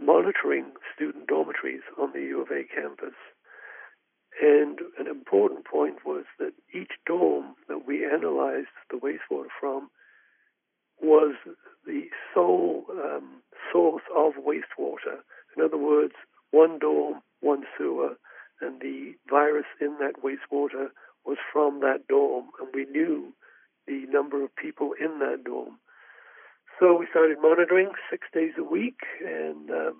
monitoring 0.00 0.72
student 0.94 1.26
dormitories 1.26 1.82
on 1.98 2.12
the 2.12 2.20
U 2.20 2.42
of 2.42 2.48
A 2.50 2.64
campus. 2.64 3.14
And 4.40 4.78
an 4.98 5.08
important 5.08 5.64
point 5.64 6.06
was 6.06 6.24
that 6.38 6.52
each 6.72 6.92
dorm 7.06 7.54
that 7.68 7.86
we 7.86 8.04
analyzed 8.04 8.68
the 8.90 8.96
wastewater 8.96 9.48
from 9.60 9.90
was 11.00 11.34
the 11.86 12.04
sole 12.34 12.84
um, 12.90 13.42
source 13.72 14.02
of 14.14 14.34
wastewater. 14.34 15.18
In 15.56 15.64
other 15.64 15.76
words, 15.78 16.14
one 16.50 16.78
dorm, 16.78 17.20
one 17.40 17.64
sewer, 17.76 18.16
and 18.60 18.80
the 18.80 19.14
virus 19.28 19.66
in 19.80 19.96
that 20.00 20.22
wastewater 20.22 20.88
was 21.24 21.38
from 21.52 21.80
that 21.80 22.06
dorm, 22.08 22.46
and 22.60 22.68
we 22.74 22.84
knew 22.86 23.32
the 23.86 24.04
number 24.10 24.42
of 24.42 24.54
people 24.56 24.92
in 25.00 25.18
that 25.20 25.44
dorm. 25.44 25.78
So 26.78 26.96
we 26.96 27.06
started 27.10 27.38
monitoring 27.40 27.90
six 28.10 28.26
days 28.32 28.52
a 28.58 28.62
week, 28.62 29.00
and 29.24 29.70
um, 29.70 29.96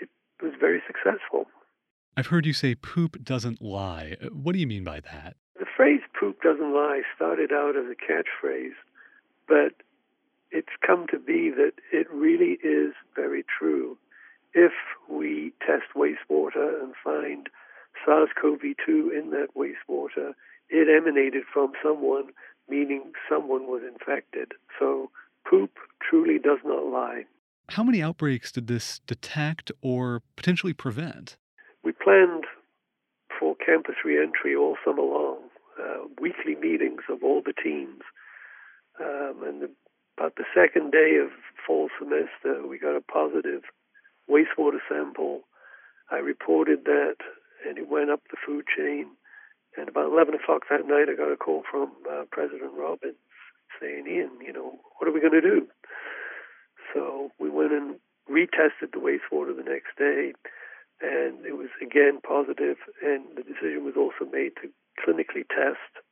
it 0.00 0.08
was 0.42 0.52
very 0.58 0.82
successful. 0.86 1.46
I've 2.16 2.28
heard 2.28 2.46
you 2.46 2.52
say 2.52 2.74
poop 2.74 3.22
doesn't 3.22 3.62
lie. 3.62 4.16
Uh, 4.22 4.28
what 4.28 4.52
do 4.52 4.58
you 4.58 4.66
mean 4.66 4.84
by 4.84 5.00
that? 5.00 5.36
The 5.58 5.66
phrase 5.76 6.00
poop 6.18 6.40
doesn't 6.42 6.74
lie 6.74 7.02
started 7.14 7.52
out 7.52 7.76
as 7.76 7.84
a 7.86 8.12
catchphrase, 8.12 8.76
but 9.46 9.74
it's 10.50 10.68
come 10.86 11.06
to 11.10 11.18
be 11.18 11.50
that 11.50 11.72
it 11.92 12.10
really 12.10 12.58
is 12.62 12.94
very 13.14 13.44
true. 13.58 13.96
If 14.54 14.72
we 15.08 15.52
test 15.64 15.94
wastewater 15.96 16.82
and 16.82 16.94
find 17.02 17.48
SARS 18.04 18.30
CoV 18.40 18.60
2 18.84 19.10
in 19.10 19.30
that 19.30 19.48
wastewater, 19.56 20.32
it 20.68 20.88
emanated 20.88 21.44
from 21.52 21.72
someone, 21.82 22.30
meaning 22.68 23.12
someone 23.28 23.66
was 23.66 23.82
infected. 23.82 24.52
So 24.78 25.10
poop 25.48 25.70
truly 26.08 26.38
does 26.38 26.58
not 26.64 26.86
lie. 26.86 27.24
How 27.70 27.84
many 27.84 28.02
outbreaks 28.02 28.50
did 28.50 28.66
this 28.66 29.00
detect 29.06 29.70
or 29.80 30.22
potentially 30.36 30.72
prevent? 30.72 31.36
We 31.84 31.92
planned 31.92 32.44
for 33.38 33.54
campus 33.54 33.96
reentry 34.04 34.56
all 34.56 34.76
summer 34.84 35.02
long, 35.02 35.38
uh, 35.80 36.06
weekly 36.20 36.56
meetings 36.56 37.02
of 37.08 37.22
all 37.22 37.42
the 37.44 37.52
teams. 37.52 38.02
Um, 39.00 39.42
and 39.44 39.62
the, 39.62 39.70
about 40.18 40.34
the 40.36 40.44
second 40.54 40.90
day 40.90 41.16
of 41.22 41.30
fall 41.66 41.88
semester, 41.98 42.66
we 42.66 42.78
got 42.78 42.96
a 42.96 43.00
positive 43.00 43.62
wastewater 44.30 44.78
sample. 44.88 45.42
I 46.10 46.16
reported 46.18 46.84
that, 46.84 47.16
and 47.66 47.78
it 47.78 47.88
went 47.88 48.10
up 48.10 48.20
the 48.30 48.36
food 48.44 48.64
chain. 48.76 49.06
And 49.76 49.88
about 49.88 50.10
11 50.12 50.34
o'clock 50.34 50.62
that 50.70 50.86
night, 50.86 51.08
I 51.10 51.16
got 51.16 51.32
a 51.32 51.36
call 51.36 51.62
from 51.70 51.92
uh, 52.10 52.24
President 52.30 52.72
Robbins 52.76 53.16
saying, 53.80 54.06
Ian, 54.08 54.30
you 54.44 54.52
know, 54.52 54.80
what 54.98 55.08
are 55.08 55.12
we 55.12 55.20
going 55.20 55.32
to 55.32 55.40
do? 55.40 55.66
So 56.92 57.30
we 57.38 57.48
went 57.50 57.72
and 57.72 57.96
retested 58.28 58.92
the 58.92 58.98
wastewater 58.98 59.56
the 59.56 59.68
next 59.68 59.96
day, 59.98 60.32
and 61.00 61.44
it 61.46 61.56
was 61.56 61.68
again 61.80 62.20
positive, 62.26 62.76
and 63.02 63.24
the 63.36 63.42
decision 63.42 63.84
was 63.84 63.94
also 63.96 64.30
made 64.30 64.52
to 64.62 64.68
clinically 64.98 65.46
test 65.48 66.04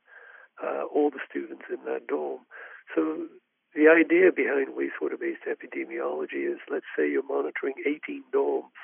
uh, 0.63 0.83
all 0.83 1.09
the 1.09 1.19
students 1.29 1.65
in 1.69 1.83
that 1.85 2.07
dorm. 2.07 2.39
So 2.95 3.27
the 3.79 3.87
idea 3.87 4.31
behind 4.35 4.75
wastewater-based 4.75 5.47
epidemiology 5.47 6.43
is, 6.51 6.59
let's 6.69 6.91
say 6.97 7.09
you're 7.09 7.23
monitoring 7.23 7.75
18 7.87 8.23
dorms, 8.33 8.75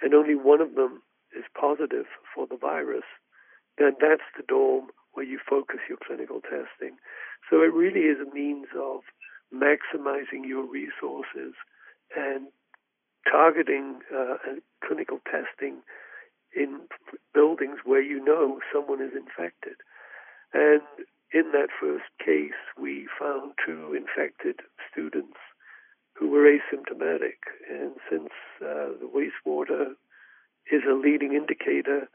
and 0.00 0.14
only 0.14 0.36
one 0.36 0.60
of 0.60 0.76
them 0.76 1.02
is 1.36 1.44
positive 1.58 2.06
for 2.32 2.46
the 2.46 2.56
virus, 2.56 3.02
then 3.78 3.96
that's 4.00 4.28
the 4.36 4.44
dorm 4.46 4.86
where 5.14 5.26
you 5.26 5.40
focus 5.42 5.80
your 5.88 5.98
clinical 6.06 6.40
testing. 6.40 6.96
So 7.50 7.62
it 7.62 7.74
really 7.74 8.06
is 8.06 8.18
a 8.22 8.32
means 8.32 8.68
of 8.78 9.00
maximizing 9.52 10.46
your 10.46 10.70
resources 10.70 11.58
and 12.16 12.46
targeting 13.28 14.00
uh, 14.14 14.36
clinical 14.86 15.18
testing 15.26 15.82
in 16.54 16.82
buildings 17.34 17.78
where 17.84 18.02
you 18.02 18.24
know 18.24 18.60
someone 18.72 19.02
is 19.02 19.12
infected. 19.16 19.76
And 20.54 20.82
in 21.32 21.52
that 21.52 21.68
first 21.80 22.04
case, 22.24 22.58
we 22.78 23.08
found 23.18 23.52
two 23.64 23.94
infected 23.94 24.60
students 24.90 25.38
who 26.14 26.28
were 26.28 26.46
asymptomatic. 26.46 27.40
And 27.70 27.92
since 28.10 28.30
uh, 28.60 28.92
the 29.00 29.08
wastewater 29.08 29.92
is 30.70 30.82
a 30.88 30.94
leading 30.94 31.32
indicator, 31.34 32.08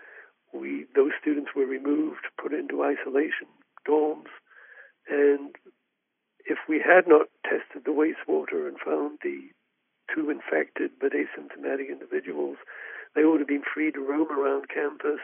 we 0.53 0.85
those 0.95 1.11
students 1.21 1.51
were 1.55 1.65
removed, 1.65 2.27
put 2.41 2.53
into 2.53 2.83
isolation 2.83 3.47
dorms, 3.87 4.31
and 5.09 5.55
if 6.45 6.57
we 6.69 6.79
had 6.79 7.07
not 7.07 7.27
tested 7.43 7.83
the 7.85 7.91
wastewater 7.91 8.67
and 8.67 8.77
found 8.79 9.19
the 9.23 9.49
two 10.13 10.29
infected 10.29 10.91
but 10.99 11.11
asymptomatic 11.11 11.89
individuals, 11.89 12.57
they 13.15 13.25
would 13.25 13.39
have 13.39 13.47
been 13.47 13.63
free 13.73 13.91
to 13.91 13.99
roam 13.99 14.31
around 14.31 14.69
campus, 14.69 15.19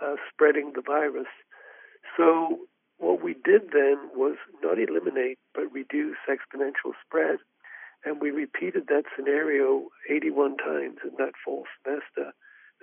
uh, 0.00 0.14
spreading 0.32 0.72
the 0.74 0.82
virus. 0.82 1.26
So 2.16 2.60
what 2.98 3.22
we 3.22 3.34
did 3.34 3.72
then 3.72 3.98
was 4.14 4.36
not 4.62 4.78
eliminate 4.78 5.38
but 5.54 5.72
reduce 5.72 6.16
exponential 6.28 6.92
spread, 7.04 7.38
and 8.04 8.20
we 8.20 8.30
repeated 8.30 8.86
that 8.88 9.04
scenario 9.16 9.88
81 10.10 10.56
times 10.56 10.98
in 11.04 11.10
that 11.18 11.32
fall 11.44 11.64
semester. 11.82 12.32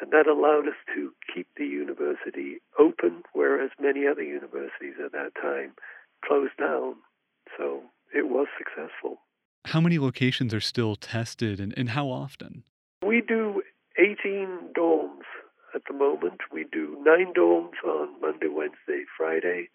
And 0.01 0.11
that 0.11 0.27
allowed 0.27 0.67
us 0.67 0.79
to 0.95 1.11
keep 1.33 1.47
the 1.57 1.65
university 1.65 2.61
open, 2.79 3.23
whereas 3.33 3.71
many 3.81 4.07
other 4.07 4.23
universities 4.23 4.95
at 5.03 5.11
that 5.11 5.31
time 5.41 5.73
closed 6.25 6.55
down. 6.57 6.95
So 7.57 7.81
it 8.15 8.29
was 8.29 8.47
successful. 8.57 9.19
How 9.65 9.81
many 9.81 9.99
locations 9.99 10.53
are 10.53 10.61
still 10.61 10.95
tested 10.95 11.59
and, 11.59 11.73
and 11.77 11.89
how 11.89 12.07
often? 12.07 12.63
We 13.05 13.21
do 13.21 13.61
18 13.97 14.73
dorms 14.77 15.27
at 15.75 15.81
the 15.87 15.93
moment. 15.93 16.41
We 16.51 16.65
do 16.71 16.97
nine 17.01 17.33
dorms 17.33 17.83
on 17.85 18.19
Monday, 18.21 18.47
Wednesday, 18.47 19.03
Friday, 19.17 19.69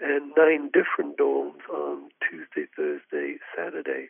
and 0.00 0.32
nine 0.36 0.70
different 0.72 1.16
domes 1.16 1.62
on 1.72 2.08
Tuesday, 2.28 2.68
Thursday, 2.76 3.36
Saturday. 3.56 4.08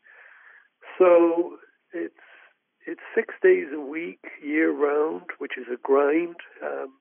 So 0.99 1.59
it's 1.93 2.15
it's 2.87 3.01
six 3.15 3.35
days 3.43 3.69
a 3.73 3.81
week, 3.81 4.21
year 4.43 4.71
round, 4.71 5.31
which 5.39 5.57
is 5.57 5.67
a 5.73 5.79
grind. 5.83 6.37
Um, 6.63 6.93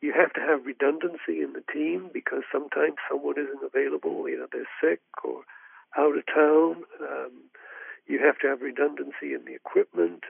you 0.00 0.12
have 0.12 0.32
to 0.34 0.40
have 0.40 0.64
redundancy 0.64 1.42
in 1.42 1.52
the 1.52 1.64
team 1.72 2.10
because 2.12 2.42
sometimes 2.50 2.96
someone 3.08 3.36
isn't 3.38 3.64
available, 3.64 4.28
you 4.28 4.38
know, 4.38 4.46
they're 4.50 4.68
sick 4.80 5.00
or 5.24 5.42
out 5.96 6.16
of 6.16 6.24
town. 6.26 6.84
Um, 7.00 7.32
you 8.06 8.20
have 8.24 8.38
to 8.40 8.48
have 8.48 8.60
redundancy 8.62 9.34
in 9.34 9.44
the 9.46 9.54
equipment. 9.54 10.24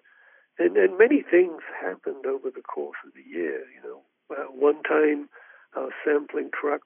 And, 0.59 0.77
and 0.77 0.99
many 0.99 1.23
things 1.23 1.63
happened 1.81 2.27
over 2.27 2.51
the 2.51 2.63
course 2.63 2.99
of 3.07 3.13
the 3.15 3.29
year. 3.29 3.63
You 3.75 3.83
know, 3.85 4.01
uh, 4.31 4.51
one 4.51 4.83
time 4.83 5.29
our 5.77 5.91
sampling 6.05 6.51
truck 6.59 6.83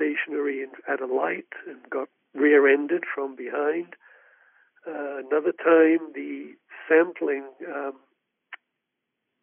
stationary 0.00 0.66
at 0.88 1.00
a 1.00 1.06
light 1.06 1.48
and 1.66 1.78
got 1.90 2.08
rear-ended 2.34 3.04
from 3.14 3.36
behind. 3.36 3.94
Uh, 4.86 5.18
another 5.18 5.52
time, 5.52 6.12
the 6.14 6.52
sampling 6.88 7.44
um, 7.68 7.92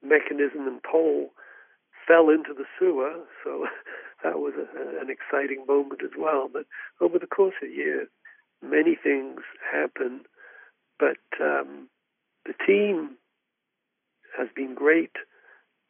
mechanism 0.02 0.68
and 0.68 0.82
pole 0.84 1.30
fell 2.08 2.30
into 2.30 2.54
the 2.58 2.66
sewer, 2.80 3.24
so 3.44 3.68
that 4.24 4.40
was 4.40 4.54
a, 4.58 5.02
an 5.02 5.10
exciting 5.10 5.66
moment 5.68 6.02
as 6.04 6.12
well. 6.18 6.50
But 6.52 6.66
over 7.00 7.20
the 7.20 7.28
course 7.28 7.54
of 7.62 7.70
the 7.70 7.76
year, 7.76 8.08
many 8.64 8.96
things 8.96 9.42
happen, 9.72 10.22
but 11.00 11.18
um, 11.40 11.90
the 12.46 12.54
team 12.66 13.18
has 14.38 14.48
been 14.56 14.74
great, 14.74 15.16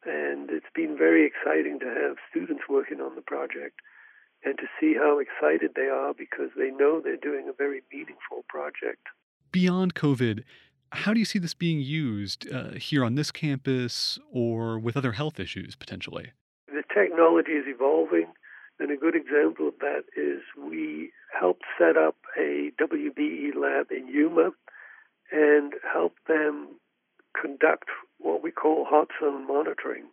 and 0.04 0.50
it's 0.50 0.66
been 0.74 0.96
very 0.98 1.26
exciting 1.26 1.78
to 1.80 1.86
have 1.86 2.16
students 2.30 2.64
working 2.68 3.00
on 3.00 3.14
the 3.14 3.22
project 3.22 3.80
and 4.48 4.56
to 4.56 4.64
see 4.80 4.94
how 4.94 5.18
excited 5.18 5.72
they 5.76 5.88
are 5.88 6.14
because 6.14 6.50
they 6.56 6.70
know 6.70 7.00
they're 7.00 7.16
doing 7.16 7.48
a 7.48 7.52
very 7.52 7.82
meaningful 7.92 8.44
project. 8.48 9.06
Beyond 9.52 9.94
COVID, 9.94 10.42
how 10.92 11.12
do 11.12 11.18
you 11.18 11.26
see 11.26 11.38
this 11.38 11.52
being 11.52 11.80
used 11.80 12.50
uh, 12.50 12.72
here 12.72 13.04
on 13.04 13.14
this 13.14 13.30
campus 13.30 14.18
or 14.32 14.78
with 14.78 14.96
other 14.96 15.12
health 15.12 15.38
issues 15.38 15.76
potentially? 15.76 16.32
The 16.66 16.82
technology 16.94 17.52
is 17.52 17.66
evolving, 17.66 18.28
and 18.80 18.90
a 18.90 18.96
good 18.96 19.14
example 19.14 19.68
of 19.68 19.74
that 19.80 20.04
is 20.16 20.40
we 20.58 21.10
helped 21.38 21.64
set 21.78 21.98
up 21.98 22.16
a 22.38 22.70
WBE 22.80 23.54
lab 23.54 23.90
in 23.90 24.08
Yuma 24.08 24.52
and 25.30 25.74
helped 25.92 26.26
them 26.26 26.68
conduct 27.38 27.88
what 28.16 28.42
we 28.42 28.50
call 28.50 28.86
hot 28.88 29.08
zone 29.20 29.46
monitoring. 29.46 30.04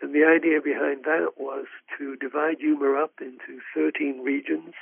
And 0.00 0.14
the 0.14 0.24
idea 0.24 0.60
behind 0.60 1.04
that 1.04 1.38
was 1.38 1.66
to 1.98 2.16
divide 2.16 2.60
Yuma 2.60 3.02
up 3.02 3.14
into 3.20 3.60
13 3.74 4.22
regions, 4.22 4.74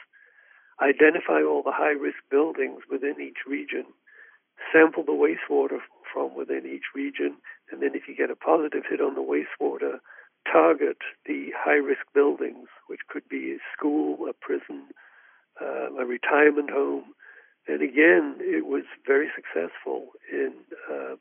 identify 0.83 1.42
all 1.42 1.62
the 1.62 1.72
high 1.72 1.94
risk 1.94 2.18
buildings 2.31 2.83
within 2.90 3.20
each 3.20 3.46
region, 3.46 3.85
sample 4.72 5.05
the 5.05 5.12
wastewater 5.12 5.79
from 6.12 6.35
within 6.35 6.66
each 6.66 6.94
region, 6.94 7.37
and 7.70 7.81
then 7.81 7.94
if 7.94 8.09
you 8.09 8.16
get 8.16 8.31
a 8.31 8.37
positive 8.37 8.83
hit 8.88 9.00
on 9.00 9.14
the 9.14 9.22
wastewater, 9.22 9.98
target 10.50 10.98
the 11.27 11.50
high 11.57 11.81
risk 11.81 12.03
buildings, 12.12 12.68
which 12.88 13.00
could 13.09 13.29
be 13.29 13.53
a 13.53 13.59
school, 13.77 14.29
a 14.29 14.33
prison, 14.33 14.85
uh, 15.61 15.92
a 15.94 16.05
retirement 16.05 16.70
home. 16.70 17.14
And 17.66 17.83
again, 17.83 18.37
it 18.40 18.66
was 18.66 18.85
very 19.07 19.31
successful 19.35 20.09
in 20.31 20.53
uh, 20.90 21.16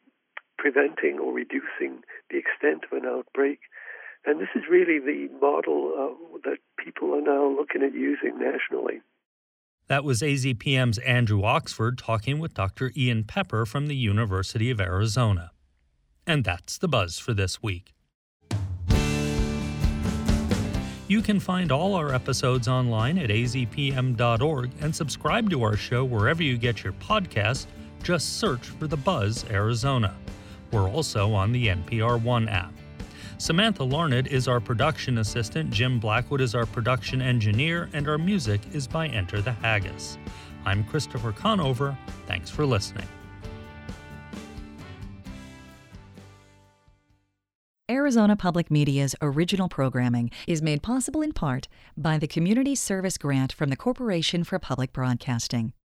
preventing 0.58 1.20
or 1.20 1.34
reducing 1.34 2.04
the 2.30 2.38
extent 2.38 2.84
of 2.92 2.98
an 2.98 3.06
outbreak. 3.06 3.60
And 4.26 4.40
this 4.40 4.50
is 4.56 4.64
really 4.70 5.00
the 5.00 5.30
model 5.42 5.94
uh, 5.98 6.40
that 6.46 6.58
people 6.84 7.14
are 7.14 7.22
now 7.22 7.50
looking 7.50 7.84
at 7.84 7.94
using 7.94 8.40
nationally. 8.40 9.02
That 9.88 10.06
was 10.06 10.22
AZPM's 10.22 10.98
Andrew 11.00 11.44
Oxford 11.44 11.98
talking 11.98 12.40
with 12.40 12.54
Dr. 12.54 12.92
Ian 12.96 13.26
Pepper 13.26 13.66
from 13.66 13.88
the 13.88 13.96
University 13.96 14.72
of 14.72 14.80
Arizona. 14.80 15.52
And 16.26 16.46
that's 16.46 16.78
the 16.78 16.88
buzz 16.88 17.20
for 17.20 17.34
this 17.34 17.62
week. 17.62 17.94
You 21.10 21.22
can 21.22 21.40
find 21.40 21.72
all 21.72 21.96
our 21.96 22.14
episodes 22.14 22.70
online 22.70 23.18
at 23.18 23.30
azpm.org 23.30 24.72
and 24.80 24.96
subscribe 24.96 25.50
to 25.50 25.62
our 25.64 25.76
show 25.76 26.06
wherever 26.06 26.42
you 26.42 26.58
get 26.58 26.84
your 26.84 26.94
podcasts. 26.94 27.68
Just 28.04 28.40
search 28.40 28.66
for 28.66 28.88
The 28.88 28.98
Buzz 28.98 29.46
Arizona. 29.52 30.16
We're 30.72 30.90
also 30.90 31.34
on 31.34 31.52
the 31.52 31.68
NPR 31.68 32.22
One 32.22 32.48
app. 32.48 32.74
Samantha 33.38 33.84
Larned 33.84 34.28
is 34.28 34.48
our 34.48 34.60
production 34.60 35.18
assistant, 35.18 35.72
Jim 35.72 36.00
Blackwood 36.00 36.42
is 36.42 36.56
our 36.56 36.66
production 36.66 37.22
engineer, 37.22 37.90
and 37.94 38.08
our 38.08 38.18
music 38.18 38.62
is 38.74 38.88
by 38.88 39.08
Enter 39.08 39.42
the 39.42 39.52
Haggis. 39.52 40.18
I'm 40.66 40.84
Christopher 40.86 41.32
Conover. 41.32 41.98
Thanks 42.26 42.50
for 42.50 42.66
listening. 42.66 43.08
Arizona 47.92 48.36
Public 48.36 48.72
Media's 48.72 49.14
original 49.22 49.68
programming 49.68 50.32
is 50.48 50.62
made 50.62 50.82
possible 50.82 51.22
in 51.22 51.34
part 51.34 51.68
by 51.98 52.18
the 52.18 52.28
Community 52.28 52.76
Service 52.76 53.18
Grant 53.18 53.52
from 53.52 53.70
the 53.70 53.76
Corporation 53.76 54.44
for 54.44 54.58
Public 54.58 54.94
Broadcasting. 54.94 55.74